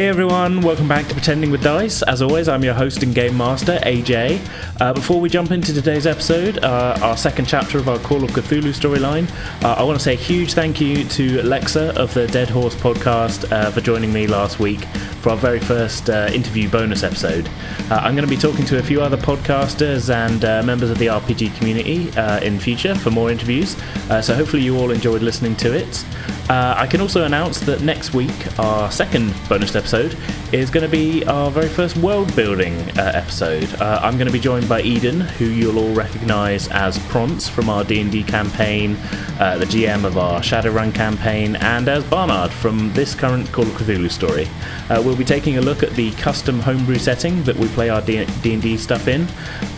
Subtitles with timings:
[0.00, 2.00] Hey everyone, welcome back to Pretending with Dice.
[2.00, 4.40] As always, I'm your host and game master, AJ.
[4.80, 8.30] Uh, before we jump into today's episode, uh, our second chapter of our Call of
[8.30, 9.30] Cthulhu storyline,
[9.62, 12.74] uh, I want to say a huge thank you to Alexa of the Dead Horse
[12.74, 14.86] podcast uh, for joining me last week
[15.20, 17.46] for our very first uh, interview bonus episode.
[17.90, 21.08] Uh, I'm going to be talking to a few other podcasters and members of the
[21.08, 22.08] RPG community
[22.42, 23.76] in future for more interviews,
[24.22, 26.06] so hopefully you all enjoyed listening to it.
[26.48, 31.24] I can also announce that next week, our second bonus episode is going to be
[31.24, 33.64] our very first world building uh, episode.
[33.80, 37.68] Uh, I'm going to be joined by Eden, who you'll all recognise as Prance from
[37.68, 38.96] our D&D campaign,
[39.40, 43.72] uh, the GM of our Shadowrun campaign, and as Barnard from this current Call of
[43.72, 44.46] Cthulhu story.
[44.88, 48.00] Uh, we'll be taking a look at the custom homebrew setting that we play our
[48.00, 49.26] D&D stuff in,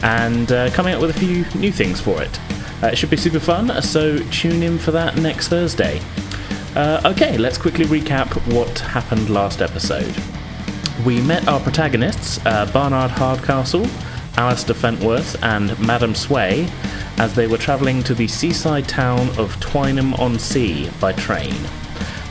[0.02, 2.38] and uh, coming up with a few new things for it.
[2.82, 6.02] Uh, it should be super fun, so tune in for that next Thursday.
[6.75, 10.15] Uh, okay, let's quickly recap what happened last episode.
[11.05, 13.87] We met our protagonists, uh, Barnard Hardcastle,
[14.39, 16.67] Alistair Fentworth, and Madame Sway,
[17.19, 21.55] as they were travelling to the seaside town of Twynham on Sea by train.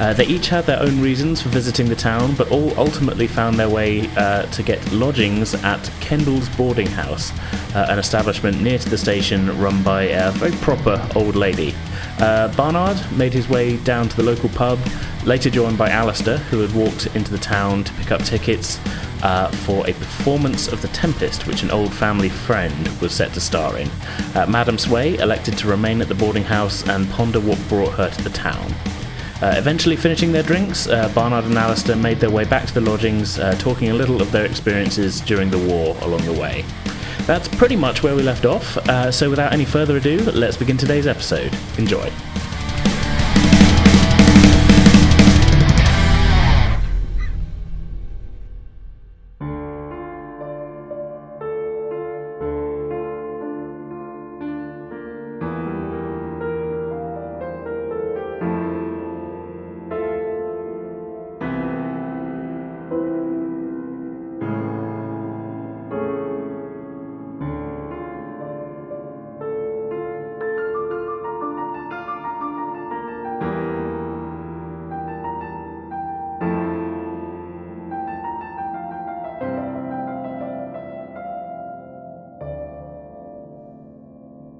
[0.01, 3.59] Uh, they each had their own reasons for visiting the town, but all ultimately found
[3.59, 7.31] their way uh, to get lodgings at Kendall's Boarding House,
[7.75, 11.75] uh, an establishment near to the station run by a very proper old lady.
[12.17, 14.79] Uh, Barnard made his way down to the local pub,
[15.23, 18.79] later joined by Alistair, who had walked into the town to pick up tickets
[19.21, 23.39] uh, for a performance of The Tempest, which an old family friend was set to
[23.39, 23.87] star in.
[24.33, 28.09] Uh, Madame Sway elected to remain at the boarding house and ponder what brought her
[28.09, 28.73] to the town.
[29.41, 32.81] Uh, eventually finishing their drinks, uh, Barnard and Alistair made their way back to the
[32.81, 36.63] lodgings, uh, talking a little of their experiences during the war along the way.
[37.25, 40.77] That's pretty much where we left off, uh, so without any further ado, let's begin
[40.77, 41.51] today's episode.
[41.77, 42.11] Enjoy.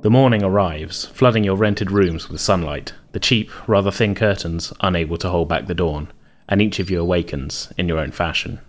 [0.02, 5.16] The morning arrives, flooding your rented rooms with sunlight, the cheap, rather thin curtains unable
[5.18, 6.12] to hold back the dawn,
[6.50, 8.60] and each of you awakens in your own fashion.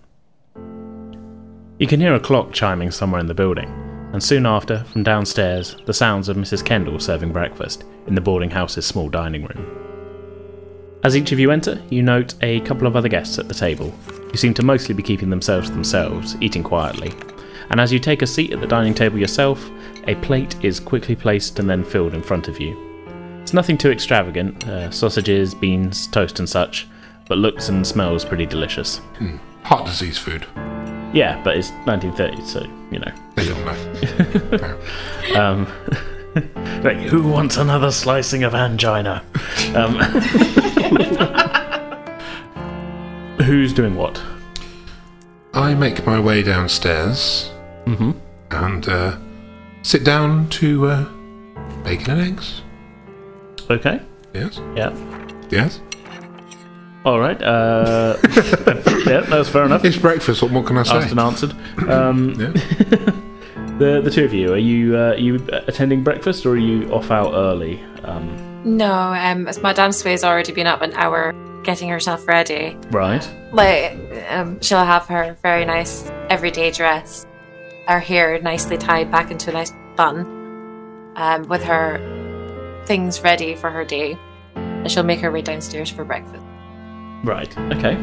[1.78, 3.70] You can hear a clock chiming somewhere in the building,
[4.12, 6.62] and soon after, from downstairs, the sounds of Mrs.
[6.62, 9.78] Kendall serving breakfast in the boarding house's small dining room.
[11.02, 13.88] As each of you enter, you note a couple of other guests at the table,
[13.90, 17.10] who seem to mostly be keeping themselves to themselves, eating quietly,
[17.70, 19.70] and as you take a seat at the dining table yourself,
[20.06, 22.76] a plate is quickly placed and then filled in front of you.
[23.42, 26.88] It's nothing too extravagant uh, sausages, beans, toast, and such,
[27.28, 29.00] but looks and smells pretty delicious.
[29.18, 29.38] Mm.
[29.62, 30.46] Heart disease food.
[31.12, 33.12] Yeah, but it's 1930, so, you know.
[33.34, 34.78] They don't know.
[35.40, 35.66] um,
[36.82, 39.22] like, who wants another slicing of angina?
[39.74, 39.96] Um,
[43.42, 44.20] who's doing what?
[45.54, 47.50] I make my way downstairs
[47.84, 48.12] mm-hmm.
[48.50, 49.18] and uh,
[49.82, 51.04] sit down to uh,
[51.84, 52.62] bacon and eggs.
[53.68, 54.00] Okay.
[54.32, 54.60] Yes.
[54.74, 54.96] Yeah.
[55.50, 55.80] Yes.
[57.04, 57.40] All right.
[57.42, 58.16] Uh,
[59.06, 59.84] yeah, that's fair enough.
[59.84, 60.40] It's breakfast.
[60.42, 60.96] What more can I say?
[60.96, 61.52] Asked and answered.
[61.86, 62.52] Um, yeah.
[63.78, 67.10] the the two of you are you uh, you attending breakfast or are you off
[67.10, 67.82] out early?
[68.04, 72.76] Um, no, um, Madame Sway's already been up an hour getting herself ready.
[72.90, 73.28] Right.
[73.52, 73.98] Like,
[74.30, 77.26] um, she'll have her very nice everyday dress,
[77.86, 82.00] her hair nicely tied back into a nice bun, um, with her
[82.86, 84.16] things ready for her day,
[84.54, 86.44] and she'll make her way downstairs for breakfast.
[87.24, 87.56] Right.
[87.58, 87.94] Okay.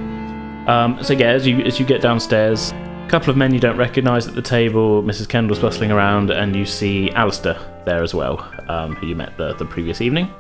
[0.68, 3.78] Um, so yeah, as you as you get downstairs, a couple of men you don't
[3.78, 5.02] recognise at the table.
[5.04, 5.28] Mrs.
[5.28, 8.40] Kendall's bustling around, and you see Alistair there as well,
[8.70, 10.32] um, who you met the the previous evening.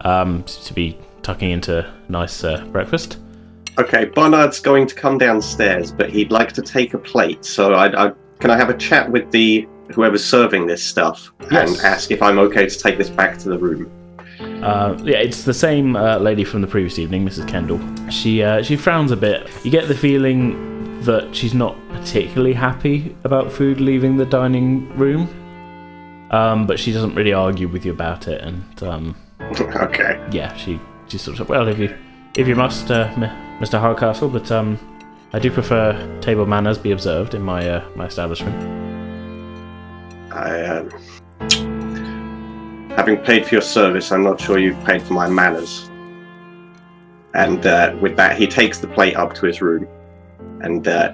[0.00, 3.18] Um, to be tucking into nice uh, breakfast.
[3.78, 7.44] Okay, Barnard's going to come downstairs, but he'd like to take a plate.
[7.44, 11.70] So I, I can I have a chat with the whoever's serving this stuff yes.
[11.70, 13.90] and ask if I'm okay to take this back to the room.
[14.62, 17.48] Uh, yeah, it's the same uh, lady from the previous evening, Mrs.
[17.48, 17.80] Kendall.
[18.10, 19.48] She uh, she frowns a bit.
[19.64, 25.28] You get the feeling that she's not particularly happy about food leaving the dining room,
[26.30, 28.40] um, but she doesn't really argue with you about it.
[28.40, 29.16] And um,
[29.60, 30.78] okay, yeah, she
[31.12, 31.94] she sort of well, if you
[32.36, 33.06] if you must, uh,
[33.60, 33.78] Mr.
[33.78, 34.78] Hardcastle, but um,
[35.34, 35.92] I do prefer
[36.22, 38.56] table manners be observed in my uh, my establishment.
[40.32, 40.90] I, um,
[42.96, 45.90] having paid for your service, I'm not sure you've paid for my manners.
[47.34, 49.86] And uh, with that, he takes the plate up to his room
[50.62, 51.12] and uh,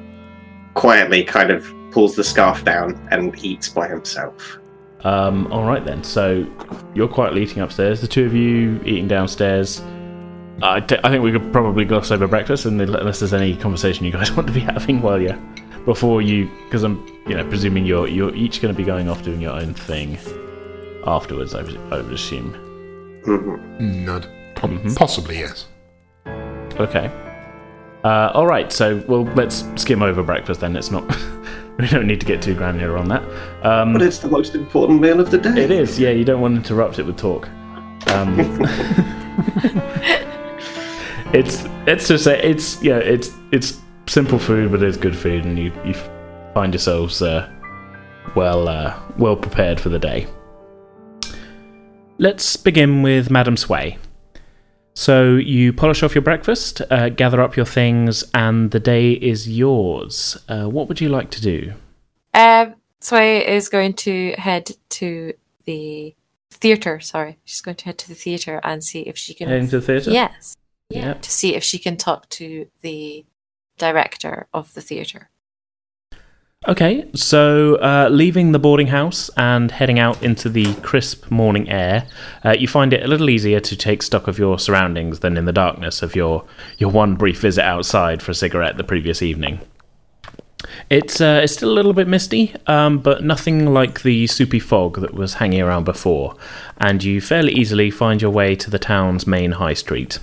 [0.74, 4.58] quietly kind of pulls the scarf down and eats by himself.
[5.04, 6.02] Um, all right then.
[6.02, 6.46] So
[6.94, 8.00] you're quietly eating upstairs.
[8.00, 9.80] The two of you eating downstairs.
[10.60, 14.32] I, think we could probably gloss over breakfast, and unless there's any conversation you guys
[14.36, 15.38] want to be having while you're
[15.84, 19.22] before you, because I'm, you know, presuming you're you're each going to be going off
[19.22, 20.18] doing your own thing
[21.06, 21.54] afterwards.
[21.54, 22.52] I, would- I would assume.
[23.24, 24.04] Mhm.
[24.04, 24.26] Nod.
[24.56, 24.96] Po- Mhm.
[24.96, 25.66] Possibly, yes.
[26.80, 27.08] Okay.
[28.02, 28.72] Uh, all right.
[28.72, 30.74] So well, let's skim over breakfast then.
[30.76, 31.04] It's not.
[31.78, 33.22] we don't need to get too granular on that.
[33.64, 35.62] Um, But it's the most important meal of the day.
[35.64, 36.10] It is, yeah.
[36.10, 37.48] You don't want to interrupt it with talk.
[38.08, 38.36] Um,
[41.32, 45.58] it's it's just a, it's yeah it's it's simple food, but it's good food, and
[45.58, 45.94] you you
[46.54, 47.48] find yourselves uh,
[48.34, 50.26] well uh, well prepared for the day.
[52.18, 53.98] Let's begin with Madam Sway.
[54.98, 59.48] So you polish off your breakfast, uh, gather up your things, and the day is
[59.48, 60.36] yours.
[60.48, 61.74] Uh, what would you like to do?
[62.34, 65.34] Um, Sway is going to head to
[65.66, 66.16] the
[66.50, 66.98] theater.
[66.98, 69.46] Sorry, she's going to head to the theater and see if she can.
[69.48, 70.10] Heading to the theatre.
[70.10, 70.56] Yes,
[70.90, 71.14] Yeah.
[71.14, 73.24] to see if she can talk to the
[73.78, 75.30] director of the theater.
[76.66, 82.04] Okay, so uh, leaving the boarding house and heading out into the crisp morning air,
[82.44, 85.44] uh, you find it a little easier to take stock of your surroundings than in
[85.44, 86.44] the darkness of your
[86.76, 89.60] your one brief visit outside for a cigarette the previous evening.
[90.90, 95.00] It's uh, it's still a little bit misty, um, but nothing like the soupy fog
[95.00, 96.34] that was hanging around before,
[96.78, 100.18] and you fairly easily find your way to the town's main high street.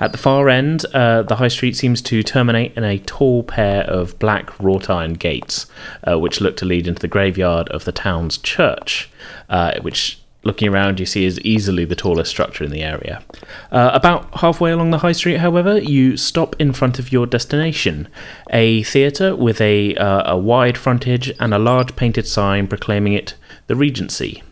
[0.00, 3.82] At the far end, uh, the high street seems to terminate in a tall pair
[3.84, 5.66] of black wrought iron gates,
[6.02, 9.08] uh, which look to lead into the graveyard of the town's church,
[9.48, 13.22] uh, which, looking around, you see is easily the tallest structure in the area.
[13.70, 18.08] Uh, about halfway along the high street, however, you stop in front of your destination
[18.50, 23.34] a theatre with a, uh, a wide frontage and a large painted sign proclaiming it
[23.68, 24.42] the Regency.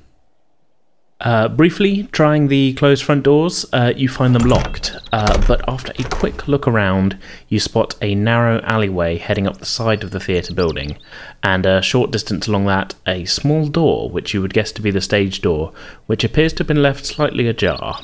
[1.22, 5.92] Uh, briefly, trying the closed front doors, uh, you find them locked, uh, but after
[5.96, 7.16] a quick look around,
[7.48, 10.98] you spot a narrow alleyway heading up the side of the theatre building,
[11.44, 14.90] and a short distance along that, a small door, which you would guess to be
[14.90, 15.72] the stage door,
[16.06, 18.00] which appears to have been left slightly ajar.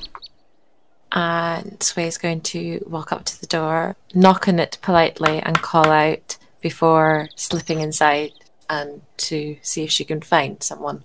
[1.10, 5.60] And Sway is going to walk up to the door, knock on it politely, and
[5.60, 8.30] call out before slipping inside
[8.70, 11.02] and to see if she can find someone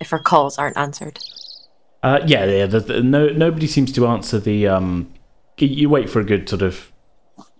[0.00, 1.18] if her calls aren't answered.
[2.02, 2.66] Uh, yeah, yeah.
[2.66, 4.66] The, the, no, nobody seems to answer the.
[4.66, 5.12] Um,
[5.58, 6.90] you wait for a good sort of.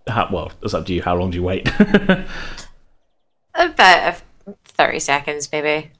[0.09, 1.03] How, well, it's up to you.
[1.03, 1.69] How long do you wait?
[3.55, 4.23] About
[4.65, 5.91] 30 seconds, maybe.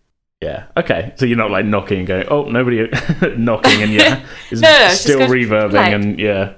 [0.41, 0.67] Yeah.
[0.77, 1.13] Okay.
[1.17, 2.89] So you're not like knocking and going, oh, nobody
[3.37, 6.55] knocking, and yeah, No, no, still reverbing, and yeah.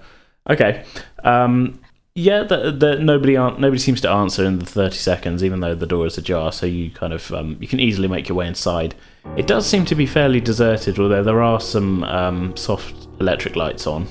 [0.48, 0.84] Okay.
[1.24, 1.80] Um,
[2.14, 2.44] yeah.
[2.44, 6.06] The, the, nobody nobody seems to answer in the 30 seconds, even though the door
[6.06, 6.52] is ajar.
[6.52, 8.94] So you kind of um, you can easily make your way inside.
[9.36, 13.86] It does seem to be fairly deserted, although there are some um, soft electric lights
[13.86, 14.06] on.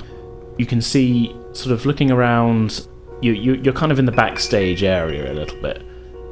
[0.57, 2.87] You can see, sort of looking around,
[3.21, 5.83] you, you you're kind of in the backstage area a little bit.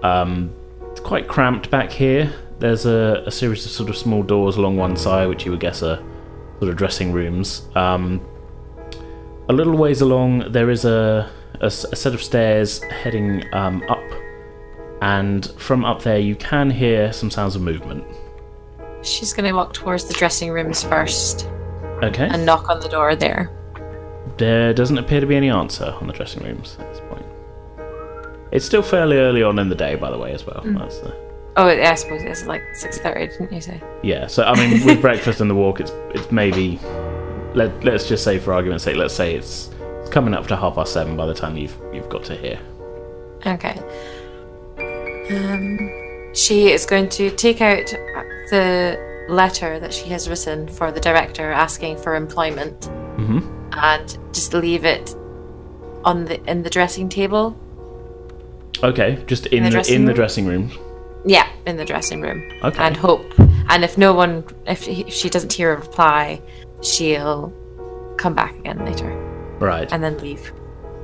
[0.04, 0.54] Um,
[0.92, 2.34] it's quite cramped back here.
[2.60, 5.60] There's a, a series of sort of small doors along one side, which you would
[5.60, 6.02] guess are
[6.60, 7.68] sort of dressing rooms.
[7.76, 8.26] Um,
[9.50, 11.30] a little ways along, there is a
[11.70, 14.04] set of stairs heading um, up,
[15.02, 18.04] and from up there, you can hear some sounds of movement.
[19.04, 21.48] She's going to walk towards the dressing rooms first
[22.04, 22.28] Okay.
[22.32, 23.50] and knock on the door there.
[24.38, 27.26] There doesn't appear to be any answer on the dressing rooms at this point.
[28.52, 30.62] It's still fairly early on in the day, by the way, as well.
[30.66, 31.14] That's the,
[31.58, 33.82] Oh, yeah, I suppose it's like 6.30, didn't you say?
[34.02, 34.28] yeah.
[34.28, 36.80] So I mean, with breakfast and the walk, it's it's maybe
[37.54, 39.70] let let's just say for argument's sake, let's say it's,
[40.02, 42.60] it's coming up to half past seven by the time you've you've got to here.
[43.46, 43.78] Okay.
[45.32, 47.94] Um, she is going to take out
[48.50, 48.98] the
[49.30, 52.86] letter that she has written for the director asking for employment
[53.18, 53.40] hmm
[53.74, 55.16] and just leave it
[56.04, 57.56] on the in the dressing table.
[58.84, 60.72] Okay, just in the the, dressing in the dressing room.
[61.26, 62.50] Yeah, in the dressing room.
[62.64, 62.82] Okay.
[62.82, 63.26] And hope.
[63.70, 66.42] And if no one, if he- if she doesn't hear a reply,
[66.82, 67.54] she'll
[68.18, 69.10] come back again later
[69.60, 69.92] Right.
[69.92, 70.52] and then leave.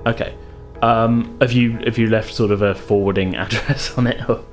[0.07, 0.33] Okay.
[0.81, 4.27] Um, have you have you left sort of a forwarding address on it?
[4.29, 4.43] Or?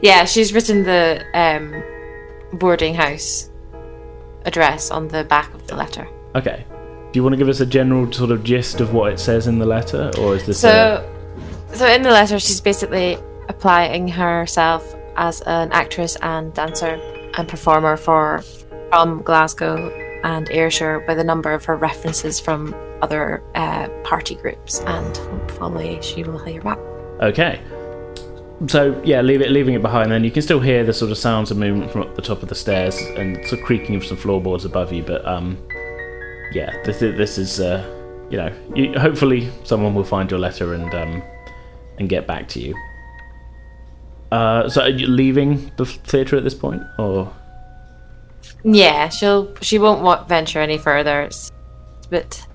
[0.00, 1.82] Yeah, she's written the um,
[2.52, 3.50] boarding house
[4.44, 6.08] address on the back of the letter.
[6.34, 6.64] Okay.
[7.12, 9.46] Do you want to give us a general sort of gist of what it says
[9.46, 10.60] in the letter, or is this?
[10.60, 11.04] So,
[11.72, 17.00] so in the letter, she's basically applying herself as an actress and dancer
[17.36, 18.42] and performer for
[18.90, 19.90] from Glasgow
[20.22, 25.98] and Ayrshire with a number of her references from other uh, party groups, and hopefully
[26.02, 26.78] she will hear back.
[27.20, 27.60] Okay.
[28.66, 30.12] So yeah, leave it, leaving it behind.
[30.12, 32.42] Then you can still hear the sort of sounds of movement from up the top
[32.42, 35.02] of the stairs and sort of creaking of some floorboards above you.
[35.02, 35.56] But um,
[36.52, 37.82] yeah, this this is uh,
[38.30, 41.22] you know, you, hopefully someone will find your letter and um,
[41.98, 42.74] and get back to you.
[44.30, 47.32] Uh, so are you leaving the theatre at this point, or
[48.62, 51.22] Yeah, she'll she won't want venture any further.
[51.22, 51.50] It's
[52.04, 52.46] a bit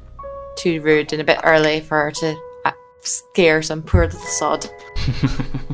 [0.55, 2.71] too rude and a bit early for her to uh,
[3.01, 4.69] scare some poor little sod.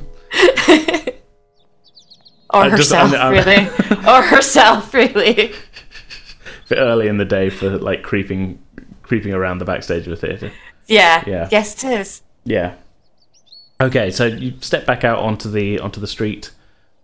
[2.53, 4.07] or I just- herself, I'm- I'm- really.
[4.07, 5.53] or herself, really.
[6.69, 8.57] bit early in the day for like creeping
[9.03, 10.51] creeping around the backstage of a theatre?
[10.87, 11.23] Yeah.
[11.27, 11.47] Yeah.
[11.51, 12.21] Yes, it is.
[12.45, 12.75] Yeah.
[13.81, 16.51] Okay, so you step back out onto the onto the street.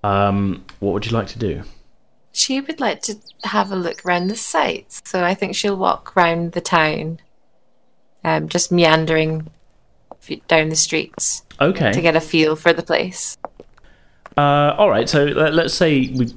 [0.04, 1.64] Um, what would you like to do?
[2.32, 6.16] She would like to have a look around the sights, so I think she'll walk
[6.16, 7.20] round the town,
[8.24, 9.50] um, just meandering
[10.48, 11.92] down the streets Okay.
[11.92, 13.38] to get a feel for the place.
[14.38, 15.10] Uh, all right.
[15.10, 16.28] So let, let's say we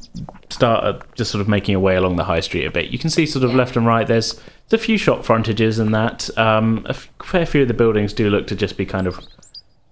[0.49, 2.91] start uh, just sort of making our way along the high street a bit.
[2.91, 4.07] You can see sort of left and right.
[4.07, 6.37] There's, there's a few shop frontages and that.
[6.39, 9.17] Um, a fair few of the buildings do look to just be kind of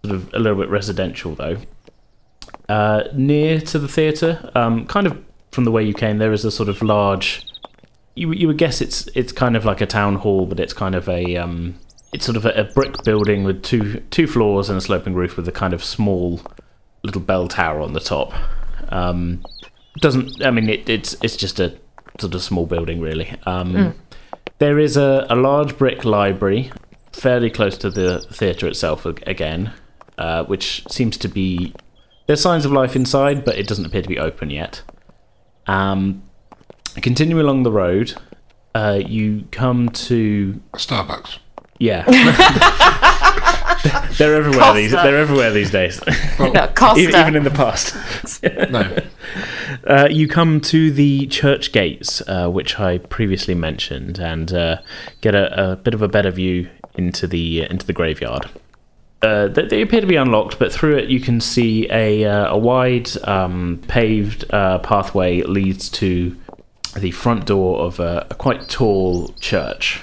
[0.05, 1.59] sort of a little bit residential though.
[2.69, 5.23] Uh, near to the theatre, um, kind of
[5.53, 7.45] from the way you came, there is a sort of large.
[8.15, 10.95] You you would guess it's it's kind of like a town hall, but it's kind
[10.95, 11.77] of a um,
[12.12, 15.37] it's sort of a, a brick building with two two floors and a sloping roof
[15.37, 16.41] with a kind of small
[17.02, 18.33] little bell tower on the top.
[18.90, 19.45] Um,
[20.00, 21.76] doesn't I mean it, it's it's just a
[22.21, 23.35] sort of small building really.
[23.47, 23.95] Um,
[24.59, 26.73] There is a, a large brick library
[27.12, 29.73] fairly close to the theatre itself again,
[30.19, 31.75] uh, which seems to be
[32.26, 34.83] there's signs of life inside, but it doesn't appear to be open yet.
[35.67, 36.23] Um,
[36.97, 38.14] continue along the road.
[38.75, 41.38] Uh, you come to Starbucks.
[41.78, 42.05] yeah.
[44.19, 44.93] they're everywhere these.
[44.93, 46.01] They're everywhere these days.
[46.39, 47.01] No, Costa.
[47.01, 47.95] even, in the past.
[48.71, 48.97] No.
[49.87, 54.79] Uh, you come to the church gates, uh, which I previously mentioned, and uh,
[55.21, 58.49] get a, a bit of a better view into the into the graveyard.
[59.21, 62.53] Uh, they, they appear to be unlocked, but through it you can see a uh,
[62.55, 66.37] a wide um, paved uh, pathway leads to
[66.97, 70.01] the front door of a, a quite tall church,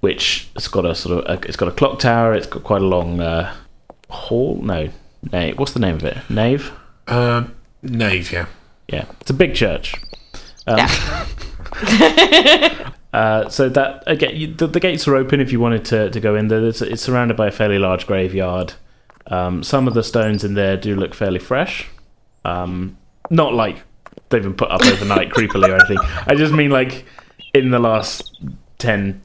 [0.00, 2.34] which has got a sort of a, it's got a clock tower.
[2.34, 3.54] It's got quite a long uh,
[4.08, 4.56] hall.
[4.62, 4.88] No,
[5.32, 5.58] nave.
[5.58, 6.18] What's the name of it?
[6.28, 6.72] Nave.
[7.06, 7.44] Uh,
[7.82, 8.46] nave, yeah.
[8.88, 9.94] Yeah, it's a big church.
[10.66, 11.26] Um, Yeah.
[13.12, 16.20] uh, so that again, you, the, the gates are open if you wanted to, to
[16.20, 16.66] go in there.
[16.66, 18.74] It's, it's surrounded by a fairly large graveyard.
[19.28, 21.86] Um, some of the stones in there do look fairly fresh.
[22.44, 22.96] Um,
[23.30, 23.82] not like
[24.30, 25.98] they've been put up overnight creepily or anything.
[26.26, 27.04] I just mean like
[27.54, 28.36] in the last
[28.78, 29.20] 10,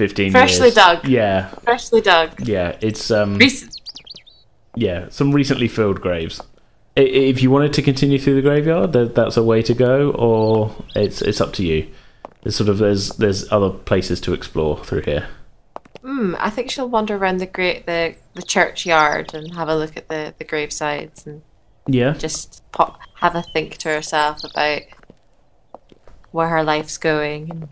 [0.00, 0.74] 15 Freshly years.
[0.74, 1.06] dug.
[1.06, 2.48] Yeah, Freshly dug.
[2.48, 2.76] yeah.
[2.80, 3.78] It's um, Recent.
[4.74, 6.40] yeah, some recently filled graves.
[6.96, 10.10] I- If you wanted to continue through the graveyard, that that's a way to go,
[10.12, 11.86] or it's it's up to you.
[12.42, 15.28] There's sort of there's there's other places to explore through here.
[16.02, 19.98] Hmm, I think she'll wander around the great the the churchyard and have a look
[19.98, 21.42] at the the gravesides and
[21.86, 22.14] Yeah.
[22.14, 24.80] just pop, have a think to herself about
[26.30, 27.68] where her life's going and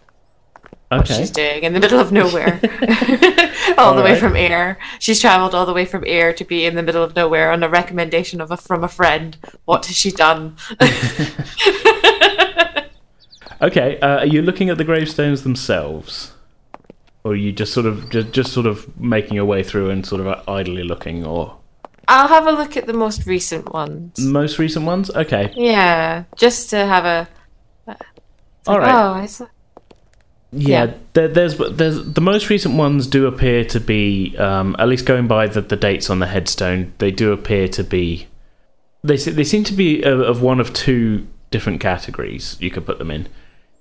[0.89, 2.61] what she's doing in the middle of nowhere.
[3.79, 4.19] all the way Alright.
[4.19, 4.79] from Ayr.
[4.99, 7.63] She's travelled all the way from Ayr to be in the middle of nowhere on
[7.63, 9.37] a recommendation of a from a friend.
[9.65, 10.57] What has she done?
[13.61, 13.99] Okay.
[14.01, 16.33] Uh, are you looking at the gravestones themselves,
[17.25, 20.07] or are you just sort of just, just sort of making your way through and
[20.07, 21.57] sort of idly looking, or
[22.07, 24.19] I'll have a look at the most recent ones.
[24.19, 25.11] most recent ones?
[25.11, 25.53] Okay.
[25.57, 27.29] Yeah, just to have a.
[28.67, 28.95] All right.
[28.95, 29.47] Oh, I saw.
[30.53, 30.95] Yeah, Yeah.
[31.13, 35.27] There, there's there's the most recent ones do appear to be um, at least going
[35.27, 36.93] by the, the dates on the headstone.
[36.99, 38.29] They do appear to be
[39.03, 42.99] they they seem to be of, of one of two different categories you could put
[42.99, 43.29] them in.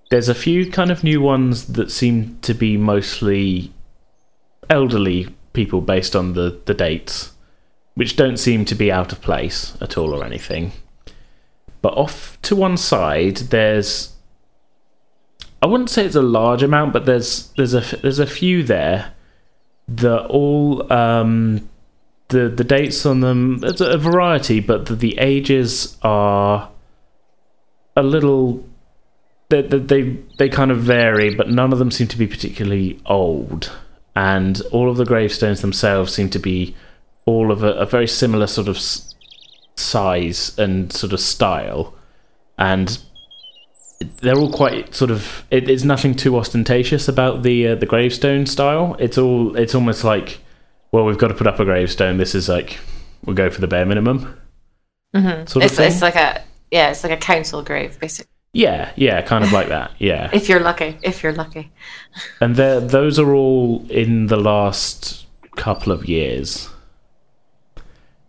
[0.10, 3.72] There's a few kind of new ones that seem to be mostly
[4.70, 7.32] elderly people based on the the dates,
[7.96, 10.74] which don't seem to be out of place at all or anything.
[11.82, 14.14] But off to one side, there's
[15.62, 19.14] I wouldn't say it's a large amount, but there's there's a there's a few there
[19.88, 21.70] that all um,
[22.30, 23.60] the the dates on them.
[23.60, 26.70] There's a variety, but the, the ages are
[27.96, 28.64] a little.
[29.50, 30.02] They, they
[30.38, 33.72] they kind of vary, but none of them seem to be particularly old,
[34.16, 36.76] and all of the gravestones themselves seem to be
[37.26, 38.78] all of a, a very similar sort of
[39.76, 41.94] size and sort of style,
[42.58, 43.00] and
[44.00, 45.44] they're all quite sort of.
[45.52, 48.96] It, it's nothing too ostentatious about the uh, the gravestone style.
[49.00, 49.56] It's all.
[49.56, 50.40] It's almost like,
[50.92, 52.18] well, we've got to put up a gravestone.
[52.18, 52.80] This is like
[53.26, 54.40] we'll go for the bare minimum.
[55.16, 55.50] Mhm.
[55.50, 58.32] Sort of it's, it's like a yeah, it's like a council grave, basically.
[58.54, 59.92] Yeah, yeah, kind of like that.
[60.00, 60.30] Yeah.
[60.34, 61.72] If you're lucky, if you're lucky.
[62.42, 66.70] And those are all in the last couple of years.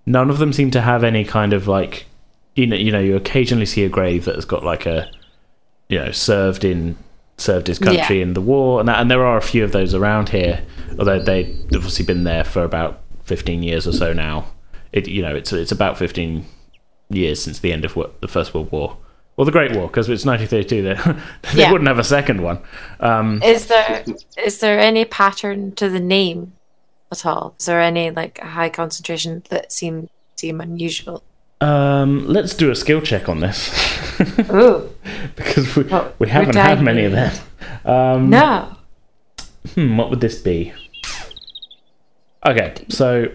[0.05, 2.07] None of them seem to have any kind of like,
[2.55, 5.11] you know, you know, you occasionally see a grave that has got like a,
[5.89, 6.97] you know, served in
[7.37, 8.23] served his country Yeah.
[8.23, 10.65] in the war, and that, and there are a few of those around here.
[10.99, 14.47] Although they've obviously been there for about fifteen years or so now.
[14.93, 16.47] It you know it's it's about fifteen
[17.11, 18.97] years since the end of wo- the First World War.
[19.37, 20.83] Or the Great War, because it's 1932.
[20.83, 20.95] They,
[21.55, 21.71] they Yeah.
[21.71, 22.59] wouldn't have a second one.
[22.99, 24.05] Um, Is there
[24.45, 26.55] is there any pattern to the name
[27.13, 27.55] at all?
[27.57, 31.23] Is there any like high concentration that seem seem unusual?
[31.61, 33.71] Um, let's do a skill check on this
[34.19, 37.33] because we, Well, we haven't had many of them.
[37.85, 38.77] Um, no.
[39.75, 40.73] hmm, what would this be?
[42.47, 43.27] Okay, so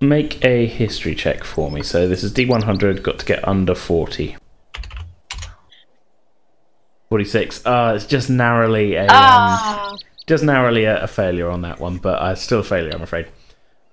[0.00, 1.82] make a history check for me.
[1.82, 3.02] So this is D100.
[3.02, 4.36] Got to get under 40.
[7.08, 7.62] 46.
[7.64, 9.96] Ah, it's just narrowly a um, Ah,
[10.26, 13.28] just narrowly a, a failure on that one, but uh, still a failure, I'm afraid.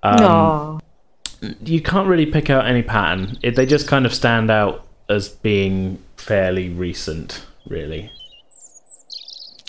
[0.02, 0.80] Um, no.
[1.64, 3.38] You can't really pick out any pattern.
[3.42, 8.10] It, they just kind of stand out as being fairly recent, really,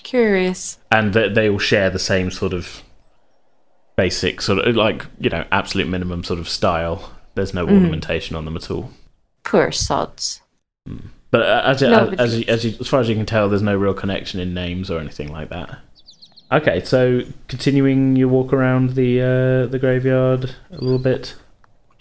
[0.04, 0.78] Curious.
[0.92, 2.84] and they, they all share the same sort of
[3.96, 7.12] basic sort of like you know absolute minimum sort of style.
[7.36, 8.92] There's no ornamentation on them at all.
[9.44, 10.42] Poor sods.
[11.32, 13.50] But uh, as, No, as, as, you, as, you, as far as you can tell,
[13.50, 15.80] there's no real connection in names or anything like that.
[16.52, 21.36] Okay, so continuing your walk around the uh, the graveyard a little bit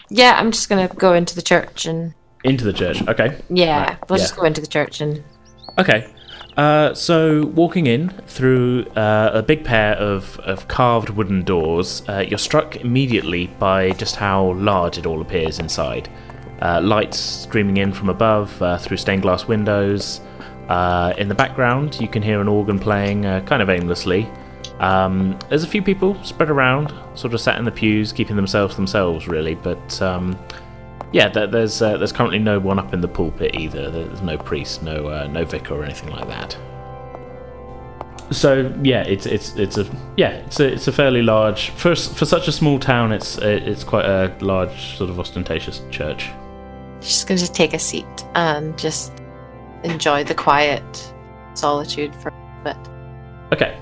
[0.09, 2.13] Yeah, I'm just gonna go into the church and
[2.43, 3.01] into the church.
[3.07, 4.23] Okay, yeah, Right, we'll yeah.
[4.23, 5.23] just go into the church and
[5.77, 6.07] Okay.
[6.57, 12.23] Uh, so, walking in through uh, a big pair of, of carved wooden doors, uh,
[12.25, 16.07] you're struck immediately by just how large it all appears inside.
[16.61, 20.21] Uh, lights streaming in from above uh, through stained glass windows.
[20.69, 24.25] Uh, in the background, you can hear an organ playing uh, kind of aimlessly.
[24.79, 28.75] Um, there's a few people spread around, sort of sat in the pews, keeping themselves
[28.75, 29.55] themselves, really.
[29.55, 30.37] But um,
[31.11, 33.89] yeah, there, there's uh, there's currently no one up in the pulpit either.
[33.89, 36.57] There's no priest, no uh, no vicar or anything like that.
[38.31, 39.85] So yeah, it's it's it's a
[40.17, 43.11] yeah it's a it's a fairly large for for such a small town.
[43.11, 46.31] It's it's quite a large sort of ostentatious church.
[47.01, 49.13] just gonna take a seat and just
[49.83, 51.13] enjoy the quiet
[51.53, 52.77] solitude for a bit.
[53.53, 53.77] Okay,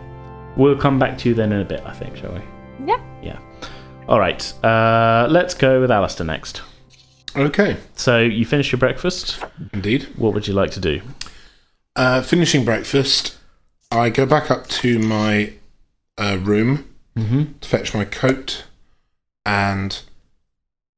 [0.57, 1.81] we'll come back to you then in a bit.
[1.85, 2.41] I think, shall we?
[2.85, 2.99] Yeah.
[3.21, 3.39] Yeah.
[4.07, 4.41] All right.
[4.63, 6.61] Uh, let's go with Alistair next.
[7.35, 9.43] Okay, So you finished your breakfast.
[9.73, 10.03] indeed.
[10.17, 11.01] What would you like to do?
[11.95, 13.37] Uh, finishing breakfast,
[13.91, 15.53] I go back up to my
[16.17, 17.59] uh, room Mm-hmm.
[17.61, 18.65] to fetch my coat,
[19.45, 20.01] and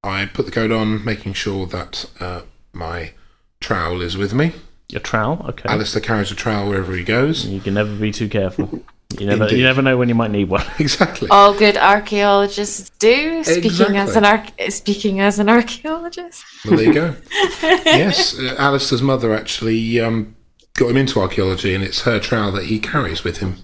[0.01, 3.11] I put the coat on, making sure that uh, my
[3.59, 4.53] trowel is with me.
[4.87, 5.45] Your trowel.
[5.49, 5.67] Okay.
[5.67, 7.45] Alistair carries a trowel wherever he goes.
[7.45, 8.81] You can never be too careful.
[9.19, 9.57] You never, Indeed.
[9.57, 10.65] you never know when you might need one.
[10.79, 11.29] Exactly.
[11.29, 13.43] All good archaeologists do.
[13.43, 16.43] Speaking as an arch- speaking as an archaeologist.
[16.65, 17.15] Well, there you go.
[17.61, 20.35] yes, uh, Alistair's mother actually um,
[20.73, 23.57] got him into archaeology, and it's her trowel that he carries with him.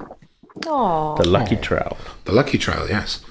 [0.60, 1.18] Aww.
[1.18, 1.98] The lucky trowel.
[2.26, 3.24] The lucky trowel, yes.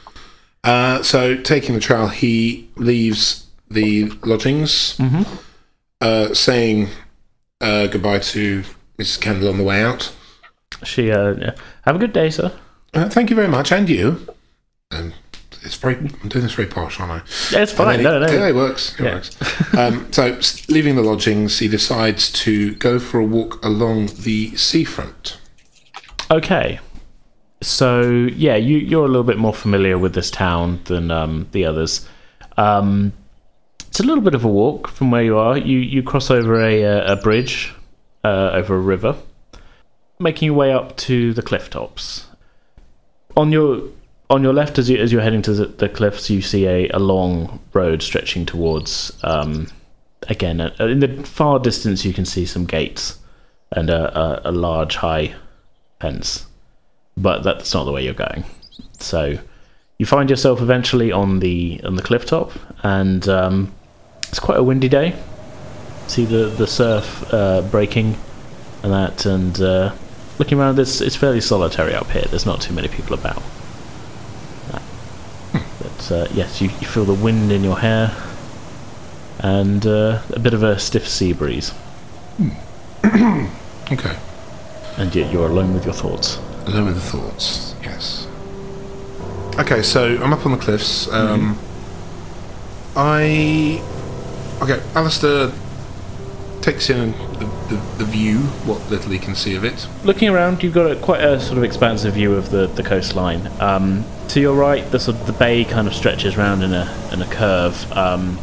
[0.64, 5.00] Uh, so, taking the trowel, he leaves the lodgings,
[6.00, 6.88] uh, saying
[7.60, 8.64] uh, goodbye to
[8.98, 9.20] Mrs.
[9.20, 10.12] Kendall on the way out.
[10.84, 11.54] She, uh, yeah.
[11.82, 12.52] have a good day, sir.
[12.94, 14.26] Uh, thank you very much, and you.
[14.90, 15.12] Um,
[15.62, 15.96] it's very.
[15.96, 17.16] I'm doing this very posh, aren't I?
[17.52, 18.02] Yeah, it's fine.
[18.02, 18.32] then No, it, no.
[18.32, 18.94] yeah, it works.
[18.98, 19.14] It Yeah.
[19.14, 19.74] works.
[19.76, 20.38] um, so,
[20.72, 25.38] leaving the lodgings, he decides to go for a walk along the seafront.
[26.30, 26.80] Okay.
[27.62, 31.66] So yeah, you you're a little bit more familiar with this town than um, the
[31.66, 32.08] others.
[32.56, 33.12] Um,
[33.88, 35.58] it's a little bit of a walk from where you are.
[35.58, 37.74] You you cross over a uh, a bridge
[38.24, 39.14] uh, over a river,
[40.20, 42.26] making your way up to the cliff tops.
[43.36, 43.82] On your
[44.28, 46.88] on your left, as you as you're heading to the, the cliffs, you see a,
[46.90, 49.18] a long road stretching towards.
[49.24, 49.68] Um,
[50.28, 53.18] again, in the far distance, you can see some gates
[53.72, 55.34] and a, a, a large high
[56.00, 56.46] fence,
[57.16, 58.44] but that's not the way you're going.
[58.98, 59.38] So
[59.98, 62.52] you find yourself eventually on the on the cliff top,
[62.82, 63.72] and um,
[64.28, 65.14] it's quite a windy day.
[66.06, 68.16] See the the surf uh, breaking
[68.82, 69.94] and that, and uh,
[70.40, 72.24] looking around, it's it's fairly solitary up here.
[72.30, 73.42] There's not too many people about.
[74.72, 74.80] Uh,
[75.82, 78.16] But uh, yes, you, you feel the wind in your hair
[79.38, 81.72] and uh, a bit of a stiff sea breeze,
[83.04, 84.16] Okay.
[84.98, 86.38] and yet you're alone with your thoughts.
[86.66, 87.74] Alone with the thoughts.
[87.82, 88.26] Yes.
[89.58, 91.08] Okay, so I'm up on the cliffs.
[91.12, 91.58] Um,
[92.96, 93.80] I.
[94.62, 95.52] Okay, Alistair
[96.60, 99.88] takes in the, the, the view, what little he can see of it.
[100.04, 103.50] Looking around, you've got a, quite a sort of expansive view of the, the coastline.
[103.60, 107.10] Um, to your right, the sort of the bay kind of stretches round in a
[107.12, 107.90] in a curve.
[107.92, 108.38] Um,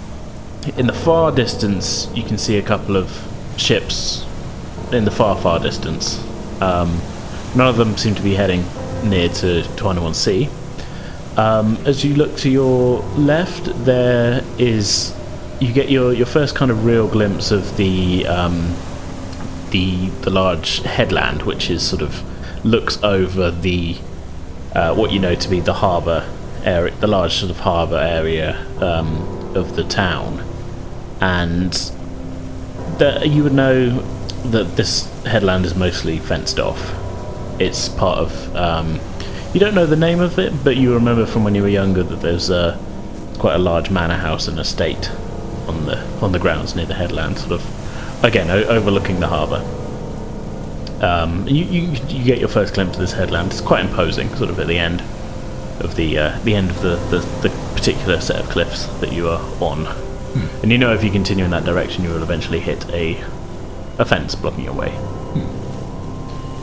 [0.75, 3.10] in the far distance, you can see a couple of
[3.58, 4.25] ships
[4.91, 6.19] in the far far distance.
[6.62, 6.99] Um,
[7.56, 8.65] none of them seem to be heading
[9.03, 10.49] near to Twynham on Sea.
[11.38, 15.13] Um, as you look to your left, there is
[15.60, 18.76] you get your, your first kind of real glimpse of the um,
[19.72, 22.24] the the large headland, which is sort of
[22.65, 23.98] looks over the
[24.74, 26.28] uh, what you know to be the harbour
[26.63, 30.43] area, the large sort of harbour area um, of the town,
[31.22, 31.74] and
[33.00, 34.00] that you would know
[34.52, 36.93] that this headland is mostly fenced off.
[37.60, 38.56] It's part of.
[38.56, 39.00] Um,
[39.54, 42.04] you don't know the name of it, but you remember from when you were younger
[42.04, 42.78] that there's a
[43.39, 45.10] quite a large manor house and estate
[45.67, 49.63] on the on the grounds near the headland, sort of again o- overlooking the harbour.
[51.01, 53.51] Um, you, you you get your first glimpse of this headland.
[53.51, 55.01] It's quite imposing, sort of at the end
[55.80, 59.27] of the uh, the end of the, the, the particular set of cliffs that you
[59.30, 59.86] are on.
[60.62, 63.23] And you know if you continue in that direction, you will eventually hit a
[63.99, 64.91] a fence blocking your way.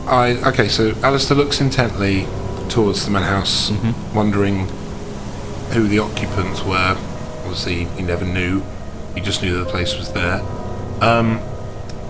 [0.07, 2.25] I okay, so Alistair looks intently
[2.69, 3.71] towards the manor house,
[4.13, 4.67] wondering
[5.71, 6.95] who the occupants were.
[7.43, 8.63] Obviously, he never knew.
[9.15, 10.41] He just knew that the place was there.
[11.01, 11.41] Um,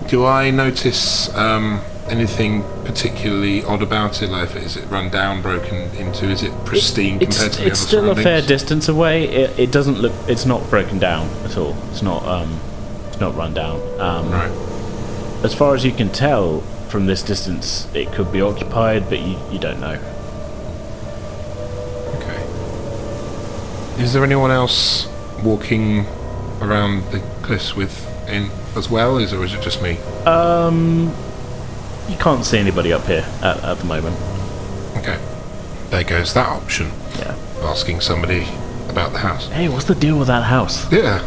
[0.08, 4.30] do I notice um, anything particularly odd about it?
[4.30, 6.26] Like, is it run down, broken into?
[6.26, 9.24] Is it pristine It's, compared to the it's other still a fair distance away.
[9.28, 10.12] It, it doesn't look.
[10.28, 11.76] It's not broken down at all.
[11.90, 12.24] It's not.
[12.24, 12.60] Um,
[13.08, 13.80] it's not run down.
[14.00, 14.50] Um, Right.
[15.44, 19.36] As far as you can tell from this distance, it could be occupied, but you,
[19.50, 19.98] you don't know.
[22.16, 24.02] Okay.
[24.02, 25.06] Is there anyone else
[25.42, 26.06] walking
[26.60, 29.18] around the cliffs with in as well?
[29.18, 29.98] Is or is it just me?
[30.24, 31.14] Um,
[32.08, 34.16] you can't see anybody up here at, at the moment.
[34.96, 35.18] Okay.
[35.90, 36.90] There goes that option.
[37.18, 37.36] Yeah.
[37.62, 38.46] Asking somebody
[38.88, 39.48] about the house.
[39.48, 40.90] Hey, what's the deal with that house?
[40.92, 41.20] Yeah.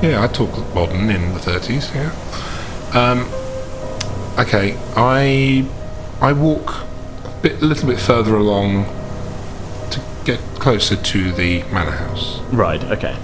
[0.02, 2.10] yeah, I talk modern in the 30s, yeah.
[2.94, 3.28] Um,
[4.38, 5.66] okay, I
[6.20, 6.84] I walk
[7.24, 8.84] a, bit, a little bit further along
[9.90, 12.40] to get closer to the manor house.
[12.52, 12.82] Right.
[12.84, 13.16] Okay.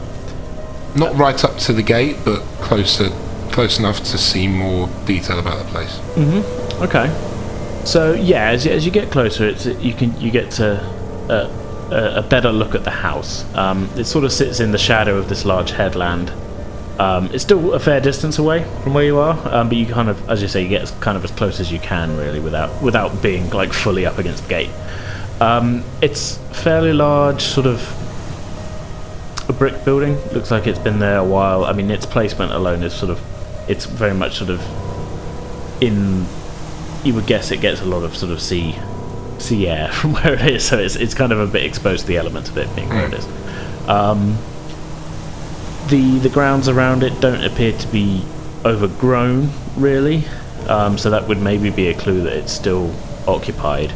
[0.96, 3.10] Not right up to the gate, but closer
[3.52, 5.98] close enough to see more detail about the place.
[6.80, 7.08] Okay.
[7.84, 10.80] So yeah, as, as you get closer, it's you can you get to
[11.28, 13.44] a, a better look at the house.
[13.54, 16.30] Um, it sort of sits in the shadow of this large headland.
[17.00, 20.08] Um, it's still a fair distance away from where you are, um, but you kind
[20.08, 22.40] of, as you say, you get as, kind of as close as you can, really,
[22.40, 24.70] without without being like fully up against the gate.
[25.40, 27.80] Um, it's fairly large, sort of
[29.48, 30.16] a brick building.
[30.32, 31.64] Looks like it's been there a while.
[31.64, 33.20] I mean, its placement alone is sort of,
[33.68, 34.60] it's very much sort of
[35.82, 36.26] in
[37.04, 38.74] you would guess it gets a lot of sort of sea
[39.38, 42.06] sea air from where it is, so it's it's kind of a bit exposed to
[42.08, 43.26] the element of it being where it is.
[43.88, 44.36] Um,
[45.88, 48.24] the the grounds around it don't appear to be
[48.64, 50.24] overgrown, really.
[50.68, 52.94] Um, so that would maybe be a clue that it's still
[53.26, 53.92] occupied.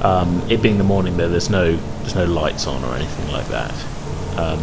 [0.00, 3.48] Um, it being the morning, there, there's no there's no lights on or anything like
[3.48, 3.74] that.
[4.38, 4.60] Um,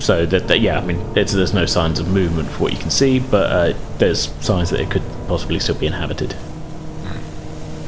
[0.00, 2.90] so that, that yeah, I mean, there's no signs of movement for what you can
[2.90, 6.36] see, but uh, there's signs that it could possibly still be inhabited.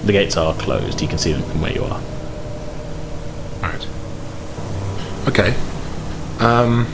[0.04, 1.02] The gates are closed.
[1.02, 2.00] You can see them from where you are.
[3.60, 3.88] Right.
[5.26, 5.56] Okay.
[6.38, 6.86] Um,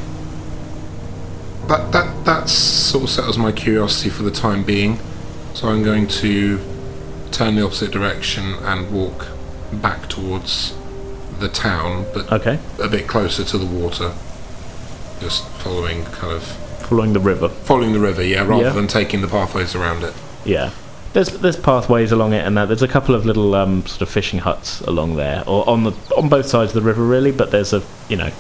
[1.69, 4.99] that that that sort of settles my curiosity for the time being.
[5.53, 6.59] So I'm going to
[7.33, 9.27] turn the opposite direction and walk
[9.75, 10.75] back towards
[11.43, 14.13] the town, but Okay, a bit closer to the water.
[15.21, 16.43] Just following kind of
[16.89, 17.49] following the river.
[17.49, 18.71] following the river, yeah, rather Yeah.
[18.71, 20.15] than taking the pathways around it.
[20.45, 20.71] Yeah.
[21.13, 24.09] There's there's pathways along it, and that there's a couple of little um, sort of
[24.09, 27.31] fishing huts along there, or on the on both sides of the river, really.
[27.33, 28.31] But there's a you know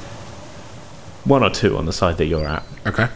[1.25, 3.09] one or two on the side that you're at, Okay.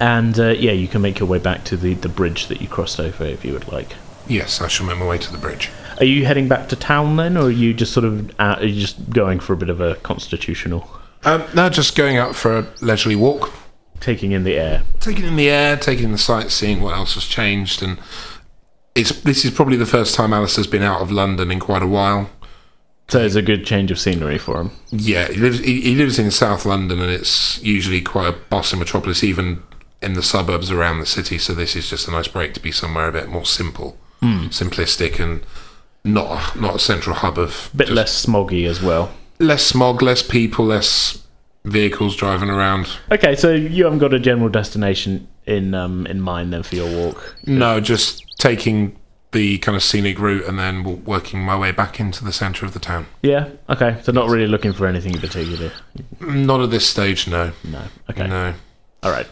[0.00, 2.68] and uh, yeah, you can make your way back to the the bridge that you
[2.68, 3.94] crossed over if you would like.
[4.28, 5.70] Yes, I shall make my way to the bridge.
[5.98, 8.66] Are you heading back to town then, or are you just sort of out, are
[8.66, 10.88] you just going for a bit of a constitutional,
[11.24, 13.52] Um, no, just going out for a leisurely walk.
[14.00, 14.82] taking in the air?
[15.00, 17.98] taking in the air, taking in the sights, seeing what else has changed, and
[18.94, 21.82] it's this is probably the first time Alice has been out of London in quite
[21.82, 22.30] a while.
[23.08, 24.70] So it's a good change of scenery for him.
[24.90, 28.78] Yeah, he lives he, he lives in South London, and it's usually quite a bustling
[28.80, 29.62] metropolis, even
[30.00, 31.38] in the suburbs around the city.
[31.38, 35.18] So this is just a nice break to be somewhere a bit more simple, simplistic,
[35.20, 35.42] and
[36.04, 39.10] not a, not a central hub of A bit just less smoggy as well.
[39.38, 41.22] less smog, less people, less
[41.64, 42.88] vehicles driving around.
[43.10, 46.88] Okay, so you haven't got a general destination in um, in mind then for your
[46.94, 47.36] walk.
[47.46, 48.96] No, just taking
[49.32, 52.72] the kind of scenic route and then working my way back into the centre of
[52.72, 53.06] the town.
[53.22, 53.48] Yeah.
[53.68, 53.96] Okay.
[54.02, 55.72] So not really looking for anything in particular.
[56.20, 57.50] Not at this stage, no.
[57.64, 57.82] No.
[58.10, 58.28] Okay.
[58.28, 58.54] No.
[59.02, 59.26] All right.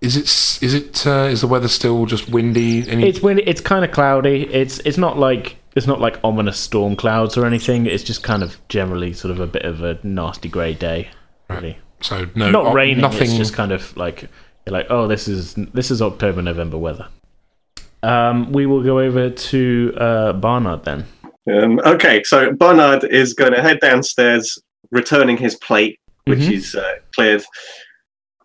[0.00, 0.24] Is it?
[0.24, 1.06] s- it?
[1.06, 2.88] Uh, is the weather still just windy?
[2.88, 3.08] Any?
[3.08, 3.42] It's windy.
[3.44, 4.44] It's kind of cloudy.
[4.52, 7.86] It's it's not like it's not like ominous storm clouds or anything.
[7.86, 11.08] It's just kind of generally sort of a bit of a nasty grey day.
[11.48, 11.78] Really.
[12.00, 12.50] so no.
[12.50, 13.00] Not o- raining.
[13.00, 13.22] Nothing.
[13.28, 14.22] It's just kind of like
[14.66, 17.08] you're like, oh, this is this is October November weather.
[18.02, 21.06] Um, we will go over to uh, Barnard then.
[21.50, 24.58] Um, okay, so Barnard is going to head downstairs,
[24.90, 26.52] returning his plate, which Mhm.
[26.52, 27.42] is uh, cleared,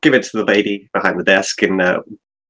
[0.02, 2.02] give it to the lady behind the desk, and uh,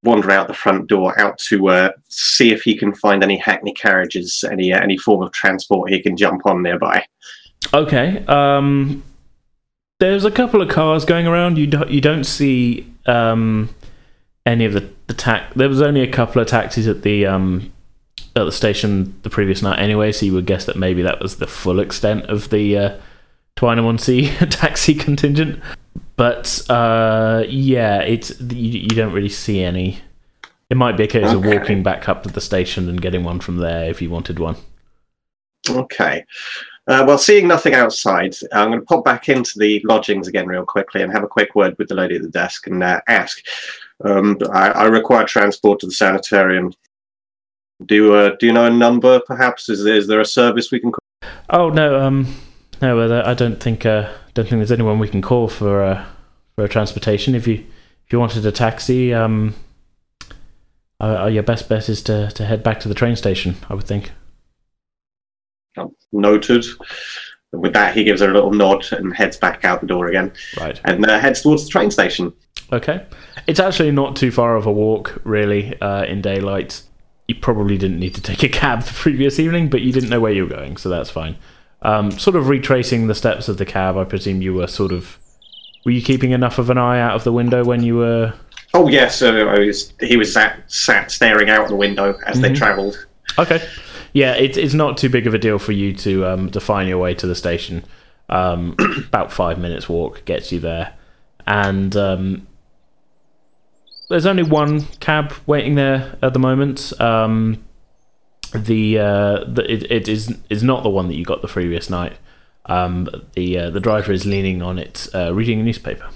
[0.03, 3.73] wander out the front door out to uh, see if he can find any hackney
[3.73, 7.05] carriages, any uh, any form of transport he can jump on nearby.
[7.73, 8.25] Okay.
[8.27, 9.03] Um,
[9.99, 11.57] there's a couple of cars going around.
[11.57, 13.69] You don't you don't see um,
[14.45, 15.53] any of the the tax.
[15.55, 17.71] There was only a couple of taxis at the um,
[18.35, 20.11] at the station the previous night anyway.
[20.11, 22.97] So you would guess that maybe that was the full extent of the uh,
[23.57, 25.61] Twynham on Sea taxi contingent.
[26.19, 29.99] But uh, yeah, it's you, you don't really see any.
[30.69, 33.39] It might be a case of walking back up to the station and getting one
[33.39, 34.57] from there if you wanted one.
[35.69, 36.25] Okay.
[36.89, 40.65] Uh, well, seeing nothing outside, I'm going to pop back into the lodgings again real
[40.65, 43.39] quickly and have a quick word with the lady at the desk and uh, ask.
[44.03, 46.73] Um, I, I require transport to the sanitarium.
[47.85, 49.21] Do uh, do you know a number?
[49.25, 50.91] Perhaps is there, is there a service we can?
[50.91, 51.29] Call?
[51.49, 52.35] Oh no, um,
[52.81, 56.05] no, I don't think uh, don't think there's anyone we can call for uh,
[56.55, 57.35] for a transportation.
[57.35, 59.53] If you if you wanted a taxi, um,
[61.01, 63.55] uh, uh, your best bet is to to head back to the train station.
[63.69, 64.11] I would think.
[65.77, 66.65] Oh, noted.
[67.51, 70.31] With that, he gives her a little nod and heads back out the door again
[70.59, 70.79] Right.
[70.85, 72.31] and uh, heads towards the train station.
[72.71, 73.03] Okay.
[73.47, 75.79] It's actually not too far of a walk, really.
[75.81, 76.83] Uh, in daylight,
[77.27, 80.19] you probably didn't need to take a cab the previous evening, but you didn't know
[80.19, 81.37] where you were going, so that's fine.
[81.81, 85.17] Um, sort of retracing the steps of the cab, I presume you were sort of.
[85.85, 88.33] Were you keeping enough of an eye out of the window when you were
[88.73, 92.53] Oh yes, uh, I was, he was sat, sat staring out the window as they
[92.53, 93.07] travelled.
[93.37, 93.65] Okay.
[94.13, 96.89] Yeah, it, it's not too big of a deal for you to um, to find
[96.89, 97.83] your way to the station.
[98.27, 98.75] Um,
[99.07, 100.93] about five minutes walk gets you there,
[101.47, 102.47] and um,
[104.09, 106.99] there's only one cab waiting there at the moment.
[106.99, 107.63] Um,
[108.53, 111.89] the uh, the it, it is is not the one that you got the previous
[111.89, 112.17] night.
[112.65, 116.09] Um, the uh, the driver is leaning on it, uh, reading a newspaper.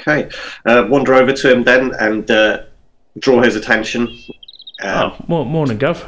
[0.00, 0.30] Okay,
[0.64, 2.62] uh, wander over to him then and uh,
[3.18, 4.08] draw his attention.
[4.82, 6.06] Uh, oh, mor- morning, Gov.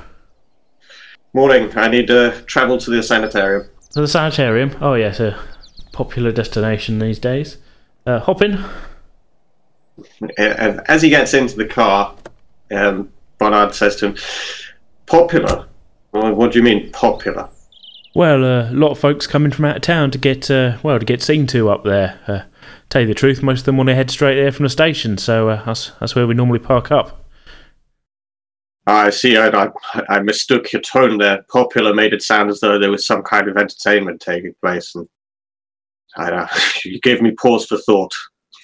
[1.34, 1.70] Morning.
[1.76, 3.68] I need to travel to the sanitarium.
[3.92, 4.76] To the sanitarium.
[4.80, 5.38] Oh yes, a
[5.92, 7.58] popular destination these days.
[8.06, 8.64] Uh, hop in.
[10.38, 12.14] As he gets into the car,
[12.70, 14.16] um, Barnard says to him,
[15.12, 15.66] "Popular?
[16.12, 17.48] Well, what do you mean popular?"
[18.14, 20.98] Well, uh, a lot of folks coming from out of town to get uh, well
[20.98, 22.18] to get seen to up there.
[22.26, 22.40] Uh,
[22.88, 25.18] tell you the truth, most of them want to head straight there from the station,
[25.18, 27.24] so uh, that's that's where we normally park up.
[28.86, 29.36] I see.
[29.36, 29.68] I, I,
[30.08, 31.44] I mistook your tone there.
[31.50, 35.06] Popular made it sound as though there was some kind of entertainment taking place, and
[36.16, 36.48] I, uh,
[36.84, 38.14] you gave me pause for thought.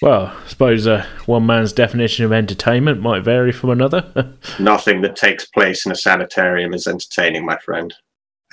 [0.01, 4.33] Well, I suppose uh, one man's definition of entertainment might vary from another.
[4.59, 7.93] Nothing that takes place in a sanitarium is entertaining, my friend.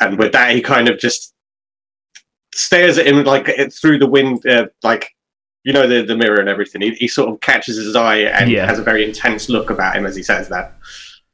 [0.01, 1.33] And with that, he kind of just
[2.55, 5.11] stares at him like through the wind, uh, like
[5.65, 6.81] you know the the mirror and everything.
[6.83, 8.67] He, he sort of catches his eye and Yeah.
[8.67, 10.75] has a very intense look about him as he says that.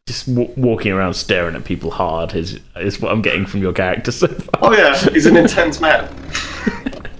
[0.06, 3.72] Just w- walking around staring at people hard is is what I'm getting from your
[3.72, 4.70] character so far.
[4.70, 6.08] Oh yeah, he's an intense man.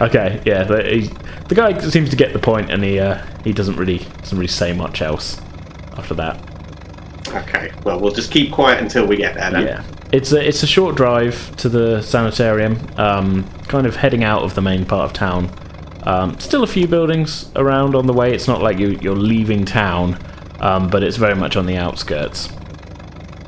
[0.00, 1.00] Okay, yeah, the, he,
[1.48, 4.48] the guy seems to get the point, and he uh, he doesn't really doesn't really
[4.48, 5.40] say much else
[5.96, 6.40] after that.
[7.28, 9.66] Okay, well we'll just keep quiet until we get there then.
[9.66, 12.78] Yeah, it's a it's a short drive to the sanitarium.
[12.96, 15.50] Um, kind of heading out of the main part of town.
[16.04, 18.34] Um, still a few buildings around on the way.
[18.34, 20.18] It's not like you you're leaving town,
[20.60, 22.50] um, but it's very much on the outskirts.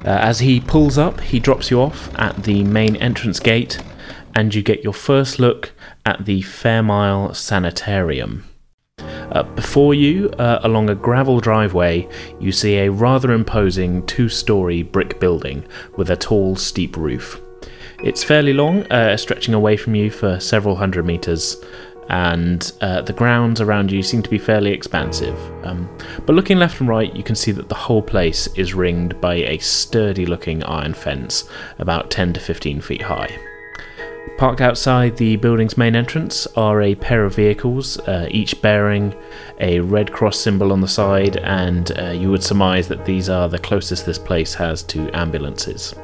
[0.04, 3.82] Uh, as he pulls up, he drops you off at the main entrance gate,
[4.34, 5.72] and you get your first look
[6.06, 8.44] at the Fairmile Sanitarium.
[8.98, 14.82] Uh, before you, uh, along a gravel driveway, you see a rather imposing two story
[14.82, 17.40] brick building with a tall, steep roof.
[18.02, 21.56] It's fairly long, uh, stretching away from you for several hundred meters,
[22.08, 25.38] and uh, the grounds around you seem to be fairly expansive.
[25.64, 25.88] Um,
[26.26, 29.36] but looking left and right, you can see that the whole place is ringed by
[29.36, 33.36] a sturdy looking iron fence, about 10 to 15 feet high.
[34.36, 39.14] Parked outside the building's main entrance are a pair of vehicles, uh, each bearing
[39.60, 43.48] a Red Cross symbol on the side, and uh, you would surmise that these are
[43.48, 45.94] the closest this place has to ambulances.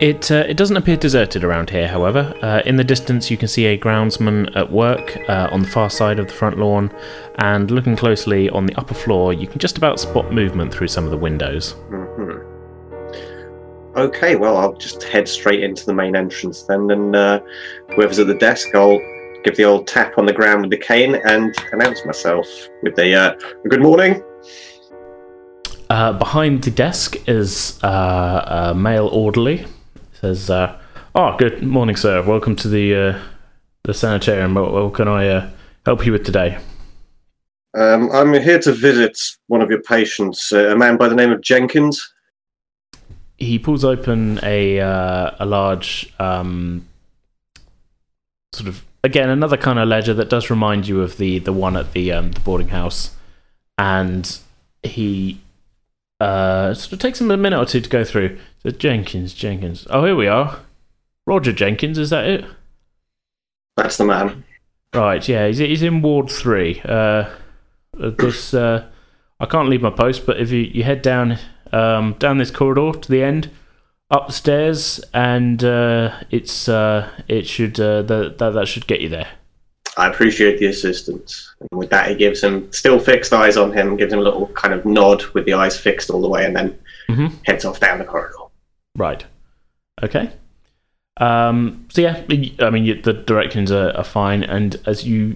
[0.00, 2.34] It, uh, it doesn't appear deserted around here, however.
[2.40, 5.90] Uh, in the distance, you can see a groundsman at work uh, on the far
[5.90, 6.90] side of the front lawn,
[7.36, 11.04] and looking closely on the upper floor, you can just about spot movement through some
[11.04, 11.74] of the windows.
[13.98, 17.40] Okay, well, I'll just head straight into the main entrance then, and uh,
[17.96, 19.00] whoever's at the desk, I'll
[19.42, 22.46] give the old tap on the ground with the cane and announce myself
[22.84, 23.34] with the uh,
[23.68, 24.22] good morning.
[25.90, 29.66] Uh, behind the desk is uh, a male orderly.
[30.12, 30.78] Says, uh,
[31.16, 32.22] "Oh, good morning, sir.
[32.22, 33.20] Welcome to the uh,
[33.82, 34.54] the sanitarium.
[34.54, 35.50] What, what can I uh,
[35.84, 36.58] help you with today?"
[37.76, 41.32] Um, I'm here to visit one of your patients, uh, a man by the name
[41.32, 42.14] of Jenkins.
[43.38, 46.86] He pulls open a uh, a large um,
[48.52, 51.76] sort of again another kind of ledger that does remind you of the the one
[51.76, 53.16] at the um, the boarding house,
[53.78, 54.38] and
[54.82, 55.40] he
[56.20, 58.38] uh, sort of takes him a minute or two to go through.
[58.62, 59.86] So Jenkins, Jenkins.
[59.90, 60.60] Oh, here we are.
[61.26, 62.44] Roger Jenkins, is that it?
[63.76, 64.44] That's the man.
[64.94, 66.80] Right, yeah, he's, he's in Ward 3.
[66.84, 67.30] Uh,
[67.92, 68.86] this, uh,
[69.38, 71.38] I can't leave my post, but if you, you head down
[71.72, 73.50] um, down this corridor to the end,
[74.10, 79.28] upstairs, and uh, it's uh, it should uh, that, that should get you there.
[79.96, 81.52] I appreciate the assistance.
[81.60, 84.46] And with that, he gives him still fixed eyes on him, gives him a little
[84.48, 86.78] kind of nod with the eyes fixed all the way, and then
[87.08, 87.32] Mhm.
[87.46, 88.36] heads off down the corridor.
[88.96, 89.24] Right.
[90.02, 90.30] Okay.
[91.16, 92.22] Um, so yeah,
[92.60, 95.34] I mean you- the directions are, are fine, and as you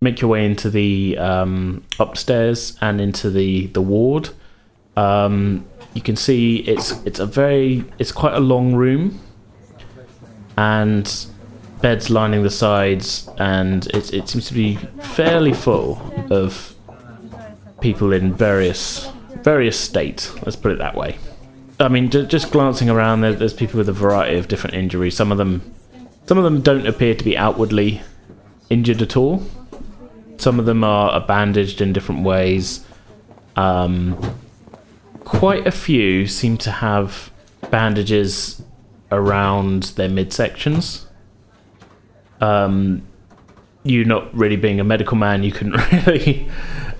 [0.00, 4.30] make your way into the um, upstairs and into the the ward,
[4.98, 9.20] um, you can see it's it's a very it's quite a long room,
[10.56, 11.26] and
[11.80, 14.76] beds lining the sides, and it it seems to be
[15.16, 15.90] fairly full
[16.30, 16.74] of
[17.80, 19.10] people in various
[19.42, 20.34] various states.
[20.42, 21.18] Let's put it that way.
[21.80, 25.14] I mean, ju- just glancing around, there, there's people with a variety of different injuries.
[25.16, 25.62] Some of them,
[26.26, 28.02] some of them don't appear to be outwardly
[28.68, 29.44] injured at all.
[30.38, 32.84] Some of them are, are bandaged in different ways.
[33.54, 34.18] Um,
[35.28, 37.30] quite a few seem to have
[37.70, 38.62] bandages
[39.12, 41.04] around their midsections.
[42.40, 43.06] Um,
[43.82, 46.48] you not really being a medical man, you couldn't really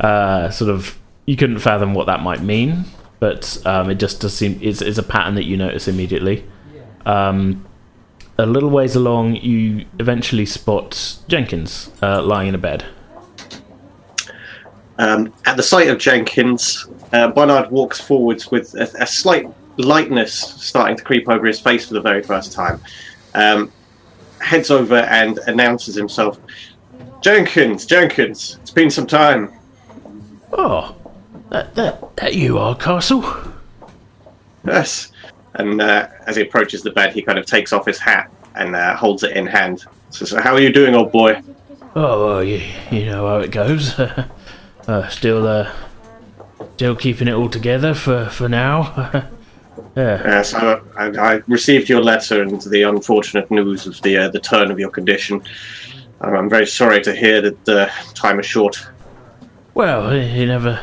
[0.01, 2.85] uh, sort of you couldn't fathom what that might mean,
[3.19, 6.45] but um, it just does seem it's, it's a pattern that you notice immediately.
[7.07, 7.67] Um,
[8.37, 12.85] a little ways along, you eventually spot Jenkins uh, lying in a bed.
[14.99, 20.33] Um, at the sight of Jenkins, uh, Barnard walks forwards with a, a slight lightness
[20.35, 22.81] starting to creep over his face for the very first time.
[23.35, 23.73] Um,
[24.41, 26.39] heads over and announces himself.
[27.21, 29.53] Jenkins, Jenkins, it's been some time.
[30.53, 30.95] Oh,
[31.51, 33.25] that that that you are, Castle.
[34.65, 35.13] Yes.
[35.55, 38.77] And uh, as he approaches the bed, he kind of takes off his hat and
[38.77, 39.85] uh, holds it in hand.
[40.11, 41.43] Says, "How are you doing, old boy?"
[41.97, 43.99] Oh, well, you, you know how it goes.
[44.87, 45.73] uh, still, uh,
[46.75, 49.11] still keeping it all together for for now.
[49.97, 50.23] yeah.
[50.25, 54.41] Yes, I, I, I received your letter and the unfortunate news of the uh, the
[54.41, 55.43] turn of your condition.
[56.21, 58.89] I'm very sorry to hear that uh, time is short.
[59.75, 60.81] Well, you never,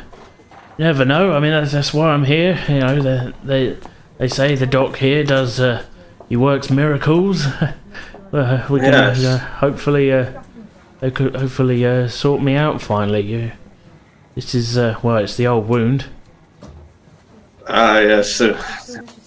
[0.77, 1.33] never know.
[1.33, 2.57] I mean, that's, that's why I'm here.
[2.69, 3.77] You know, they they,
[4.17, 5.83] they say the doc here does uh,
[6.29, 7.45] he works miracles.
[8.31, 9.25] we're gonna Yes.
[9.25, 10.41] uh, hopefully uh,
[10.99, 13.21] they could hopefully uh, sort me out finally.
[13.21, 13.51] Yeah.
[14.35, 16.05] This is uh, well, it's the old wound.
[17.67, 18.61] Ah, yes, uh,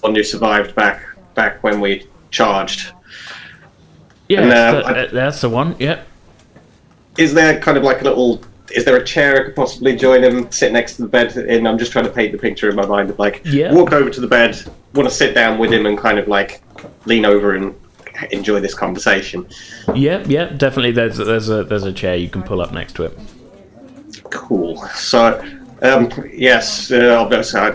[0.01, 1.03] one you survived back
[1.35, 2.93] back when we charged.
[4.29, 5.75] Yeah, And, uh, that- I- that's the one.
[5.79, 6.07] Yep.
[7.17, 8.43] Is there kind of like a little?
[8.71, 11.35] Is there a chair I could possibly join him, sit next to the bed?
[11.37, 13.73] And I'm just trying to paint the picture in my mind of like Yeah.
[13.73, 14.61] walk over to the bed,
[14.95, 16.61] want to sit down with him and kind of like
[17.07, 17.75] lean over and
[18.31, 19.47] enjoy this conversation.
[19.95, 20.93] Yep, yep, definitely.
[20.93, 23.19] There's there's a there's a chair you can pull up next to it.
[24.31, 24.77] Cool.
[24.95, 25.43] So,
[25.83, 27.75] um, yes, uh, obviously I,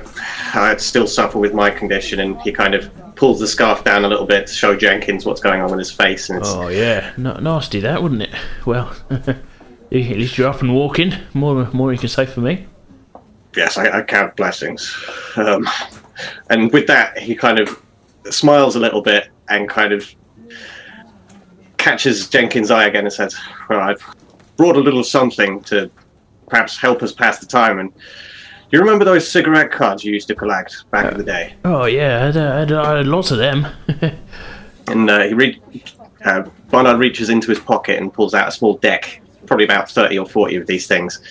[0.54, 4.08] I still suffer with my condition, and he kind of pulls the scarf down a
[4.08, 7.14] little bit to show Jenkins what's going on with his face, and it's Oh yeah,
[7.18, 8.32] no, nasty that, wouldn't it?
[8.66, 9.38] Well, at
[9.92, 11.14] least you're up and walking.
[11.34, 12.66] More more you can say for me.
[13.56, 14.96] yes, I, I count blessings.
[15.36, 15.68] Um,
[16.50, 17.82] and with that, he kind of
[18.30, 20.14] smiles a little bit and kind of
[21.78, 23.36] catches Jenkins' eye again and says,
[23.70, 24.04] "Well, I've
[24.58, 25.90] brought a little something to
[26.50, 27.92] perhaps help us pass the time." And
[28.72, 31.54] you remember those cigarette cards you used to collect back in the day?
[31.64, 33.68] Oh yeah, I had, uh, I had, I had lots of them.
[34.88, 35.62] And uh, he re-
[36.26, 40.18] uh, Barnard reaches into his pocket and pulls out a small deck, probably about thirty
[40.20, 41.22] or forty of these things,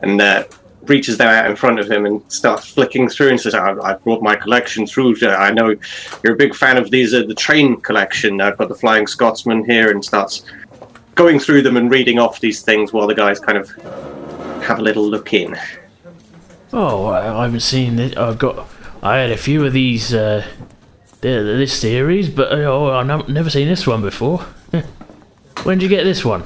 [0.00, 0.44] and uh,
[0.82, 3.94] reaches them out in front of him and starts flicking through and says, "I, I
[3.94, 5.16] brought my collection through.
[5.20, 5.74] Uh, I know
[6.22, 8.40] you're a big fan of these, uh, the train collection.
[8.40, 10.44] I've got the Flying Scotsman here," and starts
[11.16, 13.70] going through them and reading off these things while the guys kind of
[14.70, 15.58] have a little look in.
[16.72, 18.16] oh, I, haven't seen it.
[18.16, 18.68] I've got.
[19.02, 20.14] I had a few of these.
[20.14, 20.46] Uh,
[21.20, 24.38] th- this series, but uh, oh, I've never seen this one before.
[25.64, 26.44] when did you get this one?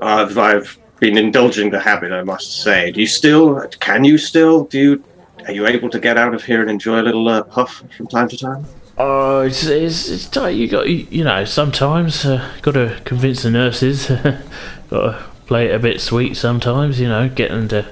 [0.00, 2.92] I've, I've been indulging the habit, I must say.
[2.92, 3.60] Do you still?
[3.80, 4.64] Can you still?
[4.64, 5.04] Do you?
[5.46, 8.06] Are you able to get out of here and enjoy a little uh, puff from
[8.06, 8.64] time to time?
[8.96, 10.56] Oh, it's it's, it's tight.
[10.56, 14.06] You got you, you know sometimes uh, got to convince the nurses.
[14.90, 17.00] got to play it a bit sweet sometimes.
[17.00, 17.86] You know, get them to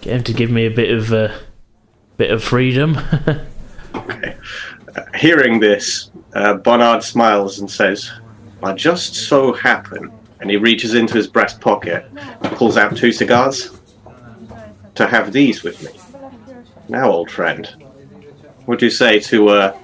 [0.00, 1.32] get to give me a bit of uh,
[2.16, 2.98] bit of freedom.
[5.14, 8.10] Hearing this, uh, Barnard smiles and says,
[8.62, 13.12] I just so happen, and he reaches into his breast pocket and pulls out two
[13.12, 13.78] cigars,
[14.94, 15.98] to have these with me.
[16.88, 17.68] Now, old friend,
[18.66, 19.78] would you say to, uh,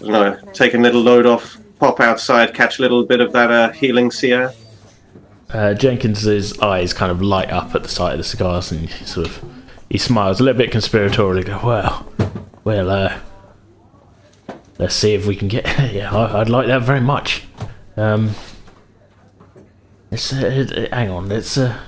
[0.00, 3.50] don't know, take a little load off, pop outside, catch a little bit of that
[3.50, 4.52] uh, healing sea air?
[5.52, 9.04] Uh, Jenkins's eyes kind of light up at the sight of the cigars, and he
[9.04, 9.44] sort of
[9.88, 11.44] he smiles a little bit conspiratorially.
[11.44, 12.06] Go, well,
[12.64, 13.18] well, uh,
[14.78, 15.64] let's see if we can get.
[15.92, 17.44] yeah, I, I'd like that very much.
[17.96, 18.34] Um,
[20.10, 21.28] let's uh, hang on.
[21.28, 21.78] Let's uh,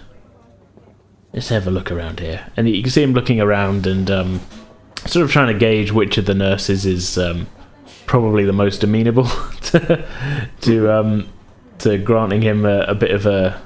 [1.33, 4.41] let's have a look around here, and you can see him looking around and um,
[5.07, 7.47] sort of trying to gauge which of the nurses is um,
[8.07, 9.27] probably the most amenable
[9.63, 10.05] to,
[10.61, 11.29] to um,
[11.79, 13.61] to granting him a, a bit of a,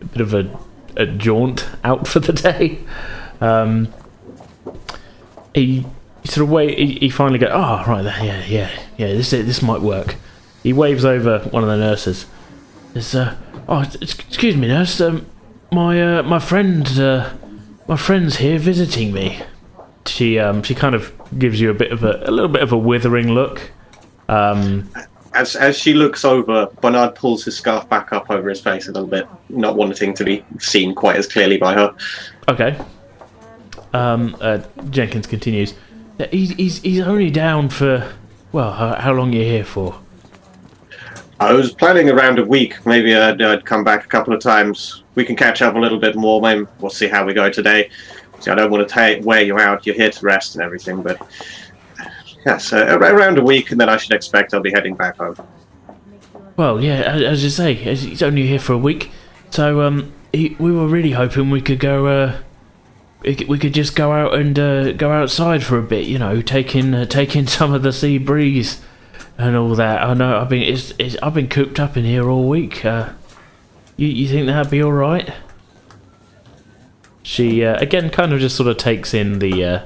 [0.00, 0.58] a bit of a,
[0.96, 2.78] a jaunt out for the day.
[3.40, 3.92] Um,
[5.54, 5.86] he,
[6.24, 6.78] sort of wait.
[6.78, 9.06] He, he finally goes, "Oh, right, there, yeah, yeah, yeah.
[9.08, 10.16] This this might work."
[10.62, 12.26] He waves over one of the nurses.
[12.94, 13.36] Says, uh,
[13.68, 15.00] "Oh, excuse me, nurse.
[15.00, 15.26] Um,
[15.70, 17.32] my uh, my friend, uh,
[17.88, 19.42] my friend's here visiting me."
[20.06, 22.72] She um she kind of gives you a bit of a a little bit of
[22.72, 23.70] a withering look.
[24.28, 24.90] Um,
[25.34, 28.92] As, as she looks over, Bernard pulls his scarf back up over his face a
[28.92, 31.94] little bit, not wanting to be seen quite as clearly by her.
[32.48, 32.78] Okay.
[33.94, 34.58] Um, uh,
[34.90, 35.74] Jenkins continues.
[36.30, 38.12] He's, he's, he's only down for.
[38.52, 39.98] Well, how, how long are you here for?
[41.40, 42.84] I was planning around a week.
[42.86, 45.02] Maybe I'd, I'd come back a couple of times.
[45.14, 46.40] We can catch up a little bit more.
[46.40, 47.90] Maybe we'll see how we go today.
[48.38, 49.86] See, I don't want to ta wear you out.
[49.86, 51.20] You're here to rest and everything, but
[52.46, 55.36] uh, ar- around a week, and then I should expect I'll be heading back home.
[56.56, 59.10] Well, yeah, as, you say, he's only here for a week.
[59.50, 62.38] So, um, he, we were really hoping we could go, uh,
[63.22, 66.94] we could, just go out and uh, go outside for a bit, you know, taking
[66.94, 68.80] uh, taking some of the sea breeze
[69.38, 70.02] and all that.
[70.02, 72.84] I know I've been it's, it's, I've been cooped up in here all week.
[72.84, 73.10] Uh,
[73.96, 75.32] you you think that'd be all right?
[77.22, 79.82] She uh, again kind of just sort of takes in the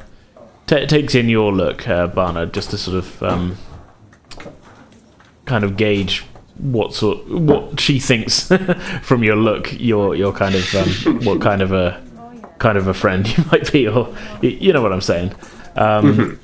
[0.67, 3.57] ta takes in your look, uh, Barnard, just to sort of um,
[5.45, 6.25] kind of gauge
[6.59, 8.49] what sort what she thinks
[9.03, 9.73] from your look.
[9.81, 12.03] Your your kind of um, what kind of a
[12.59, 15.35] kind of a friend you might be, or you, know what I'm saying.
[15.77, 16.39] Um,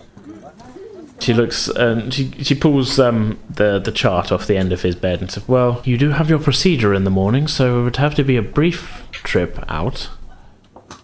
[1.23, 4.97] She looks and she she pulls um, the the chart off the end of his
[4.97, 7.97] bed and says, "Well, you do have your procedure in the morning, so it would
[7.99, 10.09] have to be a brief trip out.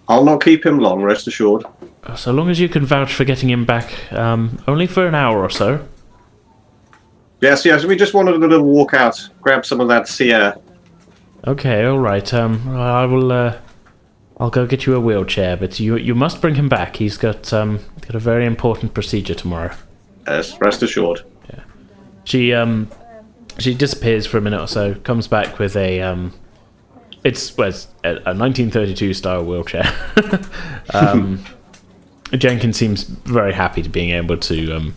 [0.08, 1.64] I'll not keep him long, rest assured.
[2.16, 5.42] So long as you can vouch for getting him back, um, only for an hour
[5.42, 5.86] or so.
[7.40, 10.56] Yes, yes, we just wanted a little walk out, grab some of that sea air.
[11.46, 12.32] Okay, all right.
[12.34, 13.30] Um, I will.
[13.30, 13.58] Uh,
[14.40, 16.96] I'll go get you a wheelchair, but you you must bring him back.
[16.96, 19.74] He's got um got a very important procedure tomorrow."
[20.26, 21.22] Yes, rest assured.
[21.48, 21.60] Yeah.
[22.24, 22.90] She um
[23.58, 26.32] she disappears for a minute or so, comes back with a um
[27.24, 29.92] it's well, it's a, a 1932 style wheelchair.
[30.94, 31.44] um,
[32.32, 34.94] Jenkins seems very happy to being able to um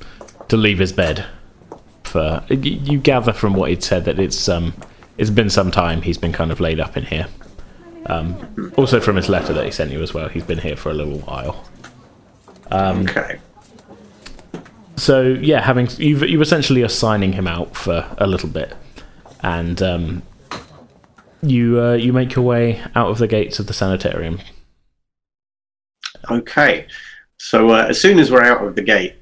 [0.50, 1.26] to leave his bed.
[2.04, 4.74] For you gather from what he'd said that it's um
[5.18, 7.28] it's been some time he's been kind of laid up in here.
[8.08, 10.90] Um, also from his letter that he sent you as well, he's been here for
[10.90, 11.64] a little while.
[12.72, 13.40] Okay.
[14.98, 18.76] So yeah, having you you essentially are signing him out for a little bit,
[19.42, 20.22] and um,
[21.42, 24.40] you uh, you make your way out of the gates of the sanitarium.
[26.30, 26.88] Okay.
[27.44, 29.16] So uh, as soon as we're out of the gate,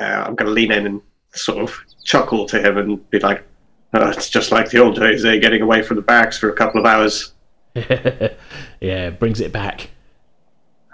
[0.00, 1.02] uh, I'm going to lean in and
[1.34, 3.44] sort of chuckle to him and be like,
[3.92, 5.36] Uh, it's just like the old days, eh?
[5.36, 7.34] Getting away from the barracks for a couple of hours.
[8.80, 9.90] yeah, brings it back.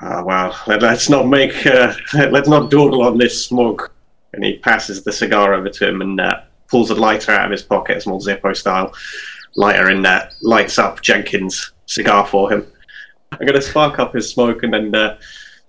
[0.02, 1.94] Ah, well, let, us not make, uh,
[2.30, 3.92] let's not dawdle on this smoke.
[4.32, 7.52] And he passes the cigar over to him and uh, pulls a lighter out of
[7.52, 8.92] his pocket, a small Zippo style
[9.54, 12.66] lighter, and uh, lights up Jenkins' cigar for him.
[13.32, 15.16] I'm going to spark up his smoke and then uh,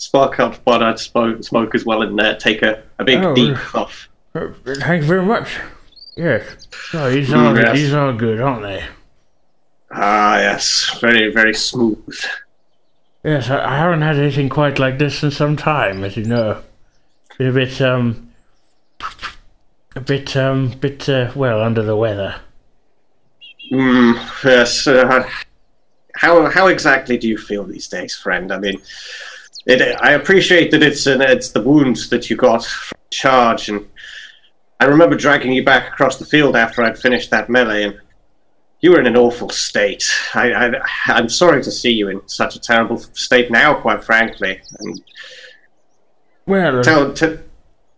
[0.01, 3.35] spark up what I'd smoke, smoke as well and uh, take a, a big Oh,
[3.35, 4.09] deep puff.
[4.33, 5.59] Thank you very much.
[6.17, 6.43] Yes.
[6.93, 7.75] Oh, these are Mm, yes.
[7.75, 8.83] these are good, aren't they?
[9.91, 12.17] Ah, yes, very, very smooth.
[13.23, 16.61] Yes, I, I haven't had anything quite like this in some time, as you know.
[17.37, 18.31] Been a bit um,
[19.95, 22.35] a bit um, bit uh, well under the weather.
[23.71, 24.87] Mm, yes.
[24.87, 25.27] Uh,
[26.15, 28.51] how how exactly do you feel these days, friend?
[28.51, 28.81] I mean,
[29.65, 33.69] it, I appreciate that it's an, it's the wounds that you got from the charge,
[33.69, 33.87] and
[34.79, 37.99] I remember dragging you back across the field after I'd finished that melee, and
[38.79, 40.03] you were in an awful state.
[40.33, 40.73] I,
[41.07, 44.59] I'm sorry to see you in such a terrible state now, quite frankly.
[44.79, 45.01] And
[46.47, 47.37] Well, tell, t-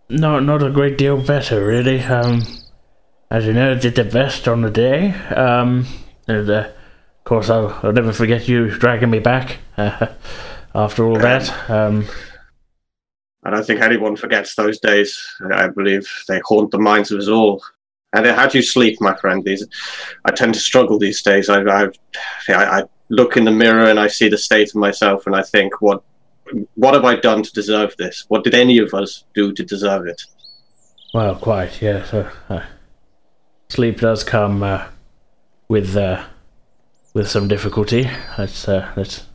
[0.10, 2.02] no, not a great deal better, really.
[2.02, 2.44] Um,
[3.32, 5.12] as you know, did the best on the day.
[5.12, 5.88] Um,
[6.28, 10.08] and uh, of course, I'll, I'll never forget you dragging me back uh,
[10.76, 11.70] after all that.
[11.70, 12.06] Um,
[13.44, 15.20] I don't think anyone forgets those days.
[15.54, 17.62] I believe they haunt the minds of us all.
[18.14, 19.44] And how do you sleep, my friend?
[19.44, 19.68] These,
[20.24, 21.50] I tend to struggle these days.
[21.50, 21.90] I, I,
[22.48, 25.82] I look in the mirror and I see the state of myself, and I think,
[25.82, 26.04] what,
[26.76, 28.26] what have I done to deserve this?
[28.28, 30.22] What did any of us do to deserve it?
[31.14, 32.06] Well, quite, yeah.
[32.06, 32.64] So, uh,
[33.70, 34.88] sleep does come uh,
[35.68, 36.24] with uh,
[37.14, 38.10] with some difficulty.
[38.38, 39.26] Let's uh, let's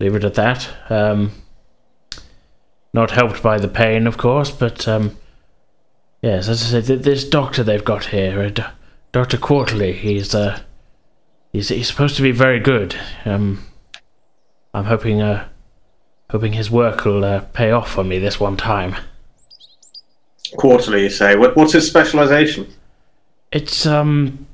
[0.00, 0.68] leave it at that.
[0.90, 1.32] Um,
[2.92, 5.16] not helped by the pain, of course, but um,
[6.22, 8.70] yes, as I said, th- this doctor they've got here, uh,
[9.12, 10.60] Doctor Quarterly, he's uh,
[11.52, 12.96] he's he's supposed to be very good.
[13.24, 13.64] Um,
[14.74, 15.48] I'm hoping uh,
[16.30, 18.96] hoping his work will uh, pay off for me this one time.
[20.56, 21.36] Quarterly, you say.
[21.36, 22.72] What, what's his specialization?
[23.52, 24.46] It's um,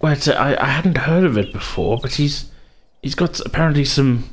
[0.00, 2.50] well, it's, I I hadn't heard of it before, but he's
[3.02, 4.28] he's got apparently some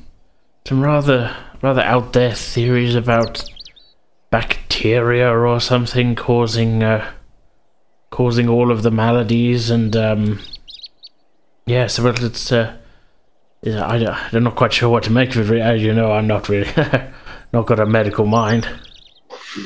[0.65, 3.43] some rather rather out there theories about
[4.29, 7.11] bacteria or something causing uh,
[8.11, 10.39] causing all of the maladies and um,
[11.69, 12.75] yeah, so well, it's uh,
[13.61, 15.61] yeah, I, I'm not quite sure what to make of it.
[15.61, 16.71] As you know, I'm not really
[17.53, 18.67] not got a medical mind.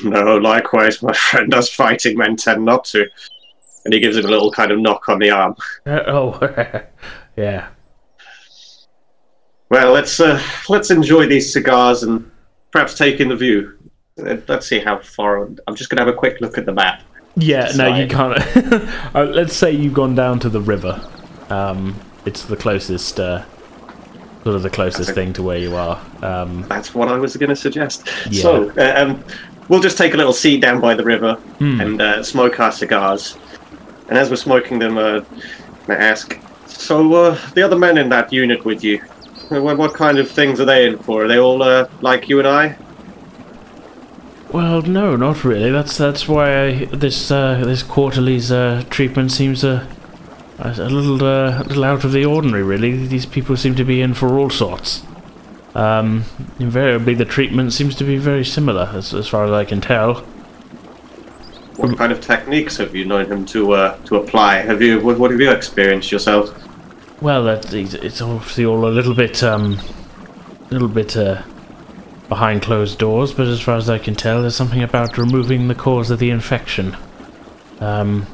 [0.04, 1.54] No, likewise, my friend.
[1.54, 3.08] Us fighting men tend not to.
[3.86, 5.56] And he gives him a little kind of knock on the arm.
[5.86, 6.84] Uh, oh,
[7.38, 7.68] yeah.
[9.70, 12.30] Well, let's uh, let's enjoy these cigars and
[12.72, 13.78] perhaps take in the view.
[14.20, 15.44] Uh, Let's see how far.
[15.68, 17.02] I'm just going to have a quick look at the map.
[17.36, 18.38] Yeah, no, you can't.
[19.16, 21.02] uh, let's say you've gone down to the river.
[21.50, 23.44] Um, it's the closest, uh,
[24.44, 26.00] sort of the closest thing to where you are.
[26.22, 28.08] Um, That's what I was going to suggest.
[28.30, 28.42] Yeah.
[28.44, 29.24] So, uh, um,
[29.68, 31.82] we'll just take a little seat down by the river Hmm.
[31.82, 33.36] and uh, smoke our cigars.
[34.10, 35.22] And as we're smoking them, uh,
[35.88, 39.02] I ask, so uh, the other men in that unit with you,
[39.50, 41.26] what, what kind of things are they in for?
[41.26, 42.78] Are they all uh, like you and I?
[44.54, 45.72] well, no, not really.
[45.72, 49.88] That's that's why I, this uh, this Quarterly's uh, treatment seems a
[50.60, 52.62] a a little uh, a little out of the ordinary.
[52.62, 55.04] Really, these people seem to be in for all sorts.
[55.74, 56.26] Um,
[56.60, 60.22] invariably, the treatment seems to be very similar, as, as far as I can tell.
[61.78, 64.58] What kind of techniques have you known him to uh, to apply?
[64.58, 66.54] Have you what, what have you experienced yourself?
[67.22, 69.80] Well, it's obviously all a little bit, um,
[70.70, 71.42] little bit uh,
[72.28, 73.34] behind closed doors.
[73.34, 76.30] But as far as I can tell, there's something about removing the cause of the
[76.30, 76.98] infection.
[77.80, 78.28] Um,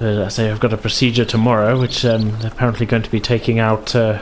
[0.00, 3.58] uh, I say I've got a procedure tomorrow, which um, apparently going to be taking
[3.58, 4.20] out, uh,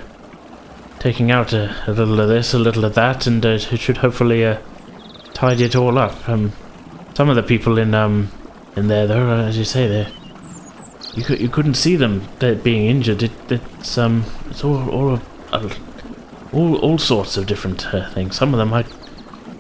[1.01, 3.97] taking out a, a little of this, a little of that, and uh, it should
[3.97, 4.59] hopefully uh,
[5.33, 6.29] tidy it all up.
[6.29, 6.53] Um,
[7.15, 8.31] some of the people in um,
[8.77, 10.13] in there, though, as you say, they're
[11.15, 13.23] you could you couldn't see them being injured.
[13.23, 15.21] It, it's um it's all all
[15.53, 15.71] uh,
[16.53, 18.37] all all sorts of different uh, things.
[18.37, 18.85] Some of them I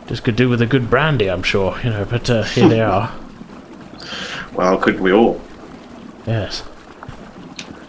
[0.06, 1.78] just could do with a good brandy, I'm sure.
[1.82, 3.12] You know, but uh, here they are.
[4.54, 5.40] Well, couldn't we all?
[6.28, 6.62] Yes,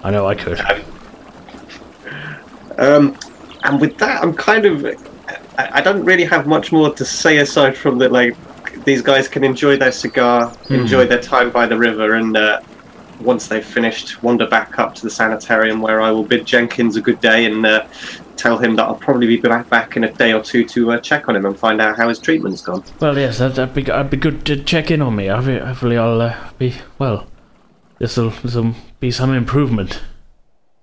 [0.03, 0.59] I know I could.
[2.79, 3.15] Um,
[3.63, 4.83] and with that, I'm kind of.
[5.59, 8.35] I, I don't really have much more to say aside from that, like,
[8.83, 12.61] these guys can enjoy their cigar, enjoy their time by the river, and uh,
[13.21, 17.01] once they've finished, wander back up to the sanitarium where I will bid Jenkins a
[17.01, 17.85] good day and uh,
[18.35, 20.99] tell him that I'll probably be back, back in a day or two to uh,
[20.99, 22.83] check on him and find out how his treatment's gone.
[22.99, 25.27] Well, yes, that, that'd be that'd be good to check in on me.
[25.27, 27.27] Hopefully, I'll uh, be well.
[27.99, 30.01] this will this will be some improvement.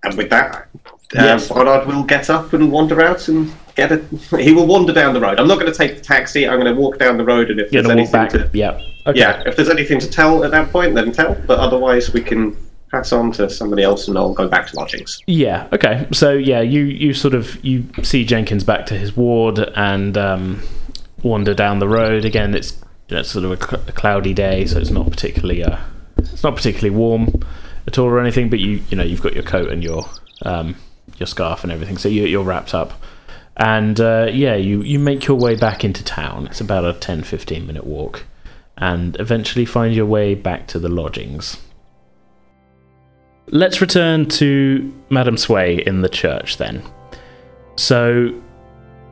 [0.05, 0.69] And with that,
[1.15, 1.51] Yes.
[1.51, 4.05] uh, Bernard will get up and wander out and get it.
[4.41, 5.39] He will wander down the road.
[5.41, 6.49] I'm not going to take the taxi.
[6.49, 8.31] I'm going to walk down the road, and if You're there's anything back.
[8.31, 8.81] to Yeah.
[9.07, 9.19] Okay.
[9.19, 11.35] yeah, if there's anything to tell at that point, then tell.
[11.47, 12.57] But otherwise, we can
[12.91, 15.21] pass on to somebody else, and I'll go back to lodgings.
[15.27, 15.69] Yeah.
[15.73, 16.07] Okay.
[16.13, 20.63] So yeah, you you sort of you see Jenkins back to his ward and um,
[21.23, 22.55] wander down the road again.
[22.55, 22.73] It's
[23.09, 25.79] you know, it's sort of a, cl- a cloudy day, so it's not particularly uh,
[26.19, 27.43] it's not particularly warm
[27.87, 28.51] at all or anything.
[28.51, 30.09] But you you know you've got your coat and your
[30.43, 30.77] um,
[31.19, 32.93] your scarf and everything, so you, you're wrapped up.
[33.57, 36.47] And uh, yeah, you, you make your way back into town.
[36.47, 38.25] It's about a 10 15 minute walk,
[38.79, 41.59] and eventually find your way back to the lodgings.
[43.49, 46.83] Let's return to Madame Sway in the church then.
[47.77, 48.41] So,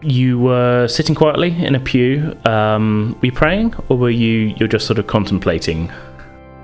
[0.03, 2.36] you were sitting quietly in a pew.
[2.45, 5.91] Um, were you praying, or were you you're just sort of contemplating?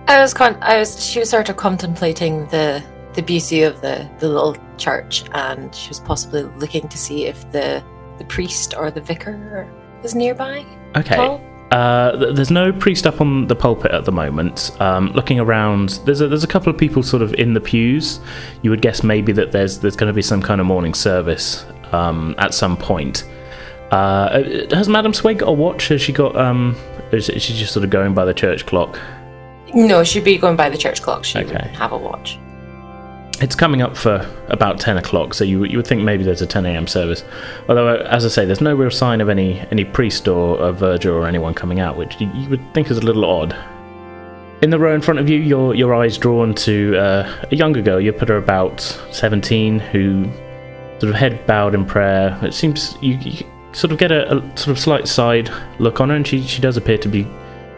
[0.08, 2.82] I was con- I was she was sort of contemplating the
[3.16, 7.50] the beauty of the the little church and she was possibly looking to see if
[7.52, 7.82] the
[8.18, 9.66] the priest or the vicar
[10.02, 10.64] was nearby.
[10.94, 11.16] Okay.
[11.16, 11.40] Paul?
[11.72, 14.70] Uh, th- there's no priest up on the pulpit at the moment.
[14.80, 18.20] Um, looking around, there's a, there's a couple of people sort of in the pews.
[18.62, 21.66] You would guess maybe that there's there's going to be some kind of morning service
[21.92, 23.24] um, at some point.
[23.90, 25.88] Uh, has Madame Sway got a watch?
[25.88, 26.36] Has she got?
[26.36, 26.76] Um,
[27.12, 28.98] is she just sort of going by the church clock?
[29.74, 31.24] No, she'd be going by the church clock.
[31.24, 31.68] She Okay.
[31.74, 32.38] have a watch.
[33.38, 36.46] It's coming up for about ten o'clock, so you you would think maybe there's a
[36.46, 36.86] ten a.m.
[36.86, 37.22] service.
[37.68, 40.72] Although, uh, as I say, there's no real sign of any any priest or a
[40.72, 43.54] verger or anyone coming out, which you, would think is a little odd.
[44.62, 47.82] In the row in front of you, your your eyes drawn to uh, a younger
[47.82, 48.00] girl.
[48.00, 48.80] You put her about
[49.12, 50.24] seventeen, who
[50.98, 52.38] sort of head bowed in prayer.
[52.42, 56.08] It seems you, you sort of get a, a sort of slight side look on
[56.08, 57.24] her, and she she does appear to be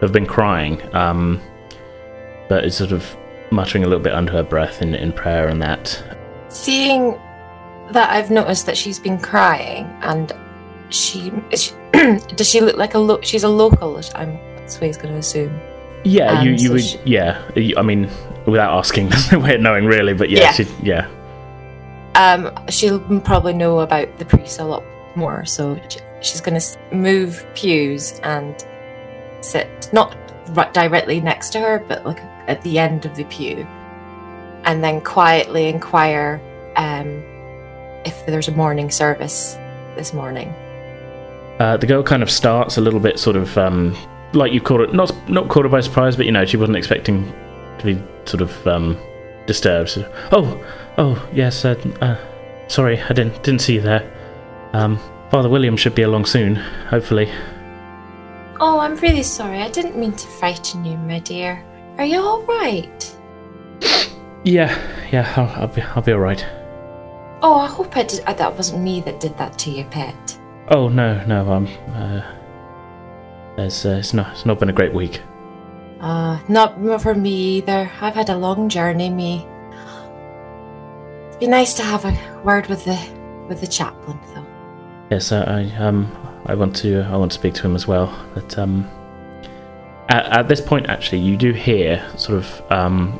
[0.00, 1.40] have been crying, um,
[2.48, 3.16] but it's sort of
[3.50, 6.02] muttering a little bit under her breath in, in prayer and that.
[6.48, 7.18] Seeing
[7.90, 10.32] that, I've noticed that she's been crying, and
[10.90, 11.72] she, she
[12.36, 13.96] does she look like a lo- she's a local?
[14.14, 15.58] I'm that's what he's going to assume.
[16.04, 16.84] Yeah, you, Um, you so would.
[16.84, 17.42] she- yeah,
[17.76, 18.08] I mean,
[18.46, 20.14] without asking, there's no way of knowing really.
[20.14, 20.52] But yeah, Yeah.
[20.52, 21.08] she, yeah,
[22.14, 24.84] Um, she'll probably know about the priest a lot
[25.16, 25.80] more, so
[26.20, 28.54] she's going to move pews and
[29.40, 30.16] sit not
[30.50, 33.66] right directly next to her, but like at the end of the pew,
[34.64, 36.40] and then quietly inquire
[36.76, 37.22] um,
[38.04, 39.54] if there's a morning service
[39.96, 40.48] this morning.
[41.60, 43.96] Uh, the girl kind of starts a little bit, sort of um,
[44.32, 46.76] like you caught it, not not caught her by surprise, but you know, she wasn't
[46.76, 47.32] expecting
[47.78, 48.96] to be sort of um,
[49.46, 49.90] disturbed.
[49.90, 50.64] So, oh,
[50.98, 51.64] oh, yes.
[51.64, 52.16] Uh, uh,
[52.68, 54.10] sorry, I didn't didn't see you there.
[54.72, 54.98] Um,
[55.30, 57.30] Father William should be along soon, hopefully.
[58.60, 59.60] Oh, I'm really sorry.
[59.60, 61.64] I didn't mean to frighten you, my dear.
[61.98, 63.16] Are you all right?
[64.44, 64.72] Yeah,
[65.12, 66.44] yeah, I'll, I'll be I'll be all right.
[67.42, 68.20] Oh, I hope I did.
[68.26, 70.38] uh, That wasn't me that did that to your pet.
[70.68, 72.22] Oh no, no, um, uh,
[73.56, 75.22] there's uh, it's not it's not been a great week.
[76.00, 77.90] Uh, not for me either.
[78.00, 79.44] I've had a long journey, me.
[81.30, 82.98] It'd be nice to have a word with the
[83.48, 84.46] with the chaplain, though.
[85.10, 86.06] Yes, I, I um
[86.46, 88.14] I want to I want to speak to him as well.
[88.34, 88.88] But um
[90.08, 93.18] at, at this point actually you do hear sort of um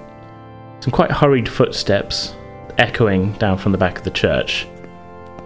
[0.80, 2.34] some quite hurried footsteps
[2.78, 4.66] echoing down from the back of the church.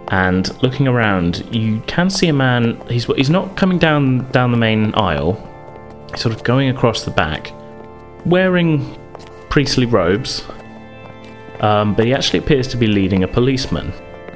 [0.09, 2.80] And looking around, you can see a man.
[2.88, 5.34] He's he's not coming down down the main aisle.
[6.11, 7.53] He's sort of going across the back,
[8.26, 8.99] wearing
[9.49, 10.45] priestly robes.
[11.61, 13.93] Um, but he actually appears to be leading a policeman,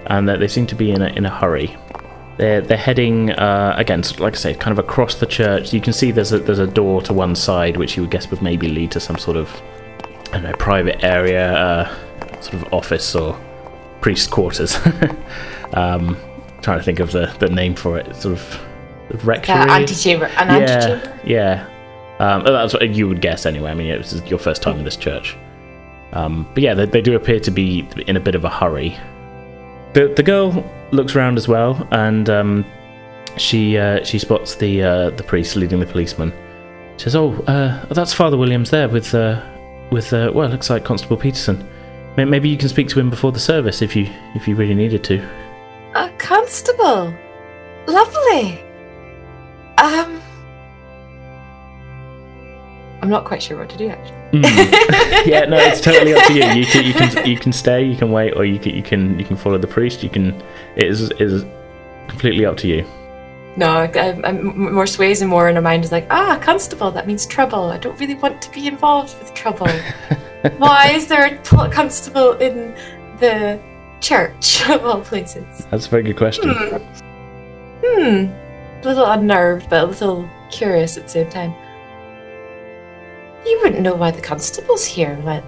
[0.07, 1.77] and that they seem to be in a in a hurry.
[2.39, 5.73] They're they're heading uh, again, like I say, kind of across the church.
[5.73, 8.31] You can see there's a there's a door to one side, which you would guess
[8.31, 9.51] would maybe lead to some sort of
[10.29, 13.39] I don't know private area, uh, sort of office or
[14.01, 14.77] priest quarters.
[15.73, 16.17] um,
[16.63, 19.55] trying to think of the, the name for it, sort of rectory.
[19.55, 21.21] Uh, antechamber, an yeah, antechamber.
[21.25, 21.69] yeah.
[22.19, 23.71] Um, that's what you would guess anyway.
[23.71, 25.37] I mean, it was your first time in this church.
[26.13, 28.97] Um, but yeah, they, they do appear to be in a bit of a hurry.
[29.97, 32.67] The the girl looks around as well, and um,
[33.39, 36.35] she uh, she spots the uh, the priest leading the policeman.
[36.99, 39.41] She says, "Oh, uh, that's Father Williams there with uh,
[39.91, 41.67] with uh, well, looks like Constable Peterson.
[42.19, 45.03] Maybe you can speak to him before the service if you if you really needed
[45.05, 45.27] to."
[45.95, 47.15] A constable.
[47.87, 48.63] Lovely.
[49.79, 50.21] Um,
[53.07, 54.41] I'm not quite sure what to do actually.
[54.41, 55.27] Mm.
[55.27, 56.45] yeah, no, it's totally up to you.
[56.45, 59.17] You can you can you can stay, you can wait, or you can you can
[59.17, 60.03] you can follow the priest.
[60.03, 60.35] You can
[60.75, 61.45] it is is
[62.09, 62.85] completely up to you.
[63.57, 67.07] No, I, I'm more sways and more in her mind is like, ah, constable, that
[67.07, 67.71] means trouble.
[67.71, 69.69] I don't really want to be involved with trouble.
[70.59, 72.75] Why is there a constable in
[73.21, 73.63] the
[74.01, 75.65] church of all places?
[75.71, 76.51] That's a very good question.
[77.85, 78.33] Hmm.
[78.83, 81.55] A little unnerved, but a little curious at the same time.
[83.47, 85.45] You wouldn't know why the constable's here, what?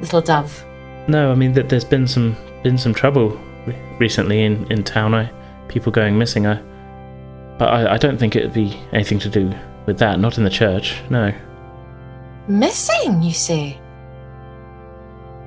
[0.00, 0.64] Little dove.
[1.08, 3.38] No, I mean that there's been some been some trouble
[3.98, 5.14] recently in in town.
[5.14, 5.30] I
[5.68, 6.46] people going missing.
[6.46, 6.60] I,
[7.58, 9.52] but I, I don't think it'd be anything to do
[9.86, 10.20] with that.
[10.20, 10.96] Not in the church.
[11.10, 11.32] No.
[12.46, 13.78] Missing, you say?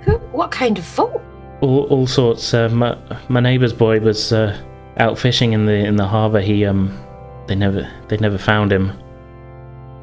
[0.01, 0.17] Who?
[0.31, 1.21] What kind of folk?
[1.61, 2.53] All, all sorts.
[2.53, 2.97] Uh, my
[3.29, 4.59] my neighbour's boy was uh,
[4.97, 6.41] out fishing in the in the harbour.
[6.41, 6.99] He um,
[7.47, 8.91] they never they never found him.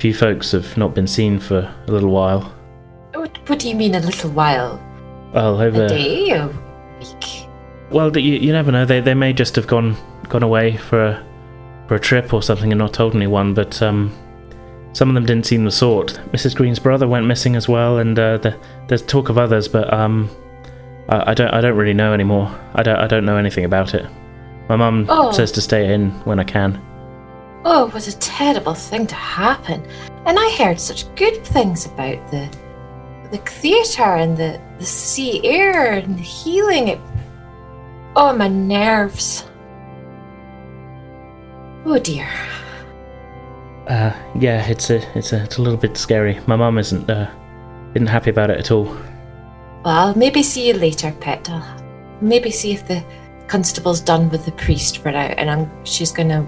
[0.00, 2.52] Few folks have not been seen for a little while.
[3.14, 4.80] What, what do you mean a little while?
[5.32, 6.30] Well, over A day?
[6.30, 6.46] A
[7.00, 7.46] week?
[7.90, 8.84] Well, you, you never know.
[8.84, 9.96] They they may just have gone
[10.28, 11.26] gone away for a
[11.88, 13.54] for a trip or something and not told anyone.
[13.54, 14.12] But um,
[14.92, 16.20] some of them didn't seem the sort.
[16.32, 16.54] Mrs.
[16.54, 18.56] Green's brother went missing as well, and uh, the,
[18.88, 20.30] there's talk of others, but um,
[21.08, 22.56] I, I don't I don't really know anymore.
[22.74, 24.06] I don't I don't know anything about it.
[24.68, 25.32] My mum Oh.
[25.32, 26.80] says to stay in when I can.
[27.64, 29.84] Oh, what a terrible thing to happen.
[30.26, 32.48] And I heard such good things about the
[33.30, 36.88] the theatre and the, the sea air and the healing.
[36.88, 37.00] It,
[38.16, 39.44] oh, my nerves.
[41.84, 42.28] Oh dear.
[43.86, 46.38] Uh, yeah, it's a it's a it's a little bit scary.
[46.46, 47.30] My mum isn't uh,
[47.94, 48.84] isn't happy about it at all.
[48.84, 51.48] Well, I'll maybe see you later, pet.
[51.48, 53.02] I'll maybe see if the
[53.46, 56.46] constable's done with the priest for now, and I'm she's gonna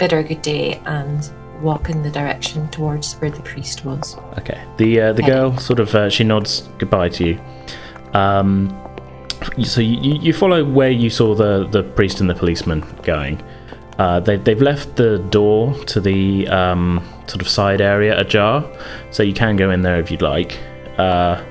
[0.00, 1.30] bid her good day and
[1.62, 4.16] walk in the direction towards where the priest was.
[4.38, 4.60] Okay.
[4.78, 5.30] The uh, the Okay.
[5.32, 7.40] girl sort of uh, she nods goodbye to you.
[8.14, 8.76] Um,
[9.62, 13.40] so you, you follow where you saw the the priest and the policeman going.
[13.98, 18.64] Uh, they they've left the door to the um, sort of side area ajar,
[19.10, 20.58] so you can go in there if you'd like.
[20.98, 21.42] Uh,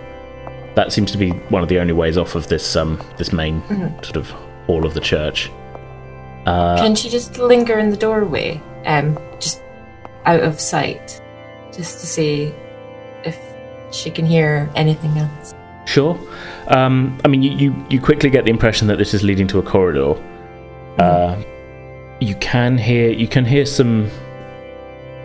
[0.76, 3.62] that seems to be one of the only ways off of this um this main
[4.04, 4.30] sort of
[4.66, 5.52] hall of the church.
[6.46, 9.62] Uh, Can she just linger in the doorway, um, just
[10.26, 11.22] out of sight,
[11.72, 12.54] just to see
[13.24, 13.38] if
[13.92, 15.54] she can hear anything else?
[15.86, 16.20] Sure.
[16.68, 19.60] Um, I mean, you, you, you quickly get the impression that this is leading to
[19.60, 20.14] a corridor.
[21.00, 21.42] Uh,
[22.20, 24.10] you can hear you can hear some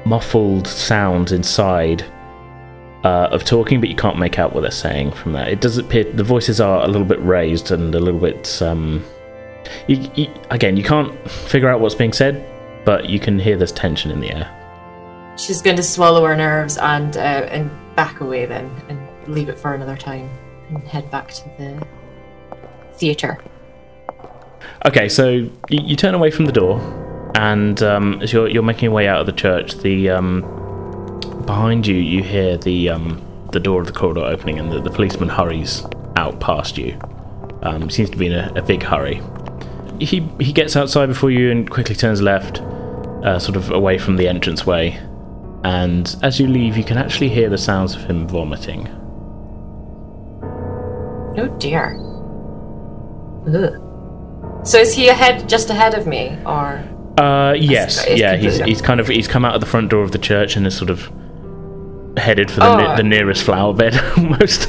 [0.07, 2.05] muffled sounds inside
[3.05, 5.49] uh, of talking, but you can't make out what they're saying from that.
[5.49, 8.63] It does appear the voices are a little bit raised and a little bit.
[8.63, 9.05] Um,
[9.87, 12.45] you, you, again, you can't figure out what's being said,
[12.85, 15.35] but you can hear there's tension in the air.
[15.37, 18.99] She's going to swallow her nerves and uh, and back away then, and
[19.29, 20.31] leave it for another time,
[20.69, 21.87] and head back to the
[22.95, 23.43] theatre.
[24.87, 26.79] Okay, so you, you turn away from the door,
[27.35, 30.43] and um, as you're, you're making your way out of the church, the um,
[31.47, 33.21] behind you you hear the um,
[33.53, 35.85] the door of the corridor opening, and the, the policeman hurries
[36.17, 36.99] out past you.
[37.63, 39.21] Um, seems to be in a, a big hurry.
[40.05, 44.17] He he gets outside before you and quickly turns left, uh, sort of away from
[44.17, 45.01] the entranceway.
[45.65, 48.87] And as you leave, you can actually hear the sounds of him vomiting.
[51.37, 51.99] Oh dear.
[53.49, 53.81] Ugh.
[54.67, 56.83] So is he ahead, just ahead of me, or?
[57.19, 58.37] Uh, yes, yeah.
[58.37, 60.67] He's he's kind of he's come out of the front door of the church and
[60.67, 61.11] is sort of
[62.17, 62.77] headed for the, Oh.
[62.77, 64.69] ne- the nearest flower bed almost.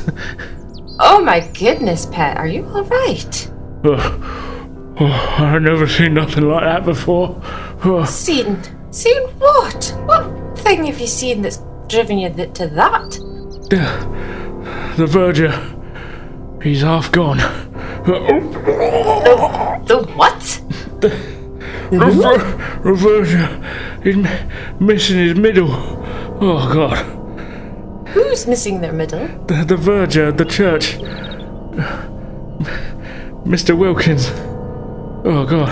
[0.99, 3.51] Oh my goodness, pet, are you all right?
[4.99, 7.39] oh, I've never seen nothing like that before.
[7.83, 8.59] Oh, Seen?
[8.91, 9.93] Seen what?
[10.05, 13.11] What thing have you seen that's driven you th- to that?
[13.69, 13.81] the,
[14.97, 15.51] the verger,
[16.61, 17.37] he's half gone.
[19.85, 20.61] The what?
[21.01, 21.09] The,
[21.99, 23.47] ver- the verger,
[24.03, 25.69] he's m- missing his middle.
[26.41, 26.97] Oh God.
[28.09, 29.27] Who's missing their middle?
[29.47, 30.93] The, the verger, the church.
[33.45, 33.77] Mr.
[33.77, 34.29] Wilkins.
[35.27, 35.69] Oh God.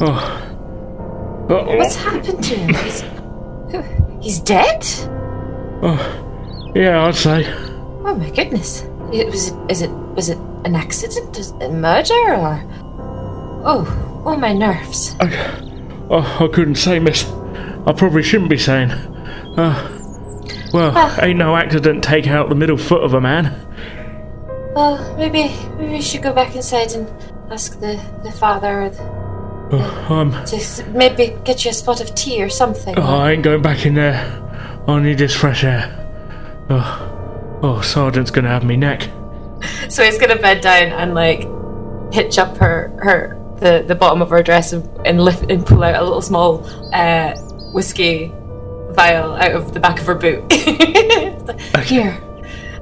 [0.00, 1.46] Oh.
[1.50, 1.76] oh.
[1.76, 2.74] What's happened to him?
[2.74, 3.04] He's,
[4.20, 4.84] he's dead?
[5.82, 7.46] Oh, yeah, I'd say.
[7.46, 8.82] Oh my goodness.
[9.12, 11.38] It was is it was it an accident?
[11.38, 12.62] Is it a murder or
[13.62, 15.14] Oh, oh my nerves.
[15.20, 15.28] I,
[16.10, 17.24] oh, I couldn't say, miss.
[17.86, 18.90] I probably shouldn't be saying.
[18.90, 20.00] Uh,
[20.72, 23.66] well, ain't no accident take out the middle foot of a man.
[24.74, 27.08] Well, maybe maybe we should go back inside and
[27.50, 29.20] ask the, the father or the,
[29.72, 32.98] Oh, um, to maybe get you a spot of tea or something.
[32.98, 34.18] oh, I ain't going back in there.
[34.88, 35.96] I need this fresh air.
[36.70, 39.08] Oh, oh Sergeant's gonna have me neck.
[39.90, 41.46] So he's gonna bed down and like
[42.12, 45.82] hitch up her her the, the bottom of her dress and and, lift, and pull
[45.84, 46.64] out a little small
[46.94, 47.34] uh,
[47.72, 48.32] whiskey
[48.92, 50.44] vial out of the back of her boot.
[50.50, 52.18] It's like, Here,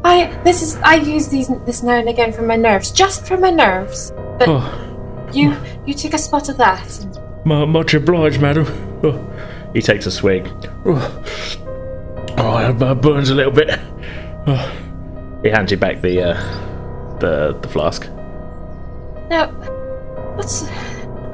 [0.08, 3.36] I this is I use these this now and again for my nerves, just for
[3.36, 4.10] my nerves.
[4.38, 5.54] But Oh, you
[5.84, 7.00] you take a spot of that.
[7.00, 8.66] And, mu- much obliged, madam.
[9.04, 9.18] Oh.
[9.74, 10.48] He takes a swig.
[10.86, 11.24] Oh,
[12.38, 13.78] oh that burns a little bit.
[14.46, 14.72] Oh.
[15.42, 18.08] He hands you back the uh, the the flask.
[19.28, 19.52] now,
[20.36, 20.64] what's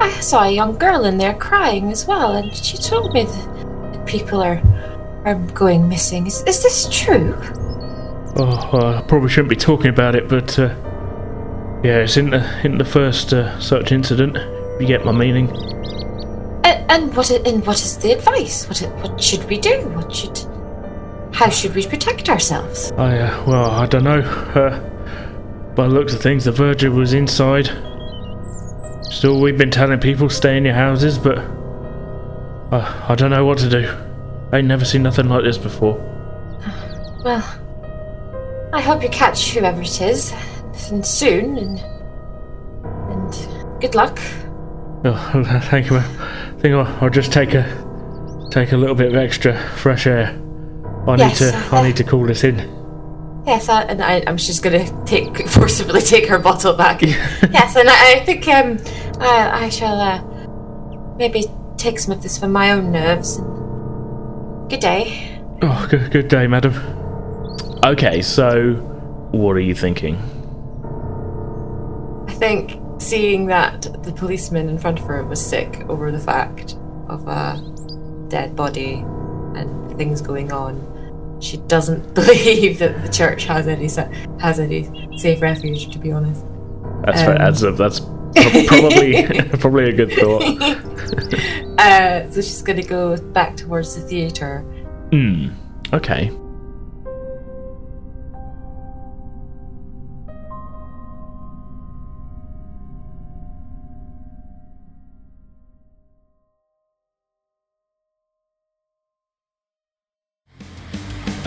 [0.01, 3.93] I saw a young girl in there crying as well, and she told me that,
[3.93, 4.61] that people are
[5.23, 6.27] are going missing.
[6.27, 7.37] Is is this true?
[8.37, 10.75] Oh, well, I probably shouldn't be talking about it, but uh,
[11.83, 14.35] yeah, it's in the in the first uh, such incident.
[14.35, 15.49] if You get my meaning?
[16.65, 18.67] And, and what and what is the advice?
[18.67, 19.87] What what should we do?
[19.89, 20.37] What should
[21.33, 22.91] how should we protect ourselves?
[22.97, 24.19] I uh, well, I don't know.
[24.19, 24.79] Uh,
[25.75, 27.67] by the looks of things, the verger was inside.
[29.11, 31.37] Still, we've been telling people stay in your houses, but
[32.71, 33.87] uh, I don't know what to do.
[34.51, 35.95] I ain't never seen nothing like this before.
[37.23, 37.43] Well,
[38.75, 40.33] I hope you catch whoever it is,
[40.91, 41.79] and soon, and
[43.09, 44.19] and good luck.
[45.05, 45.97] Oh, thank you.
[45.97, 46.03] I
[46.59, 47.63] think I'll, I'll just take a
[48.51, 50.37] take a little bit of extra fresh air.
[51.07, 52.57] I Yes, need to uh, I need to cool this in.
[53.47, 57.01] Yes, I, and I, I'm just gonna take forcibly take her bottle back.
[57.01, 58.77] yes, and I, I think um,
[59.21, 61.45] I, I shall uh, maybe
[61.77, 63.37] take some of this for my own nerves.
[64.67, 65.41] Good day.
[65.61, 66.73] Oh, good, good day, madam.
[67.85, 68.73] Okay, so
[69.31, 70.15] what are you thinking?
[72.27, 76.77] I think seeing that the policeman in front of her was sick over the fact
[77.07, 77.61] of a
[78.27, 79.03] dead body
[79.55, 83.87] and things going on, she doesn't believe that the church has any
[84.39, 85.91] has any safe refuge.
[85.91, 86.43] To be honest.
[87.03, 87.37] That's Um, fair.
[87.37, 87.99] That's, a, that's
[88.67, 89.25] probably
[89.59, 90.43] probably a good thought.
[91.77, 94.61] Uh, so she's gonna go back towards the theatre.
[95.11, 95.49] Hmm.
[95.93, 96.31] Okay.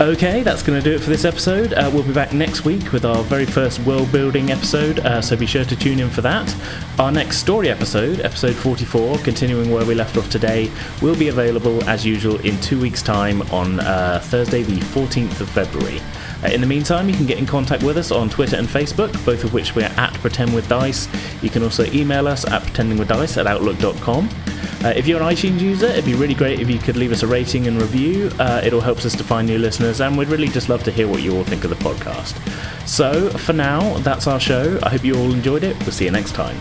[0.01, 1.73] Okay, that's going to do it for this episode.
[1.73, 5.35] Uh, we'll be back next week with our very first world building episode, uh, so
[5.35, 6.55] be sure to tune in for that.
[6.97, 10.71] Our next story episode, episode 44, continuing where we left off today,
[11.01, 15.49] will be available as usual in two weeks' time on uh, Thursday, the 14th of
[15.49, 15.99] February.
[16.45, 19.11] Uh, in the meantime, you can get in contact with us on Twitter and Facebook,
[19.25, 21.09] both of which we're at Pretend with Dice.
[21.43, 24.29] You can also email us at pretendingwithdice at outlook.com.
[24.83, 27.21] Uh, if you're an iTunes user, it'd be really great if you could leave us
[27.21, 28.31] a rating and review.
[28.39, 30.91] Uh, it all helps us to find new listeners, and we'd really just love to
[30.91, 32.35] hear what you all think of the podcast.
[32.87, 34.79] So, for now, that's our show.
[34.83, 35.77] I hope you all enjoyed it.
[35.81, 36.57] We'll see you next time.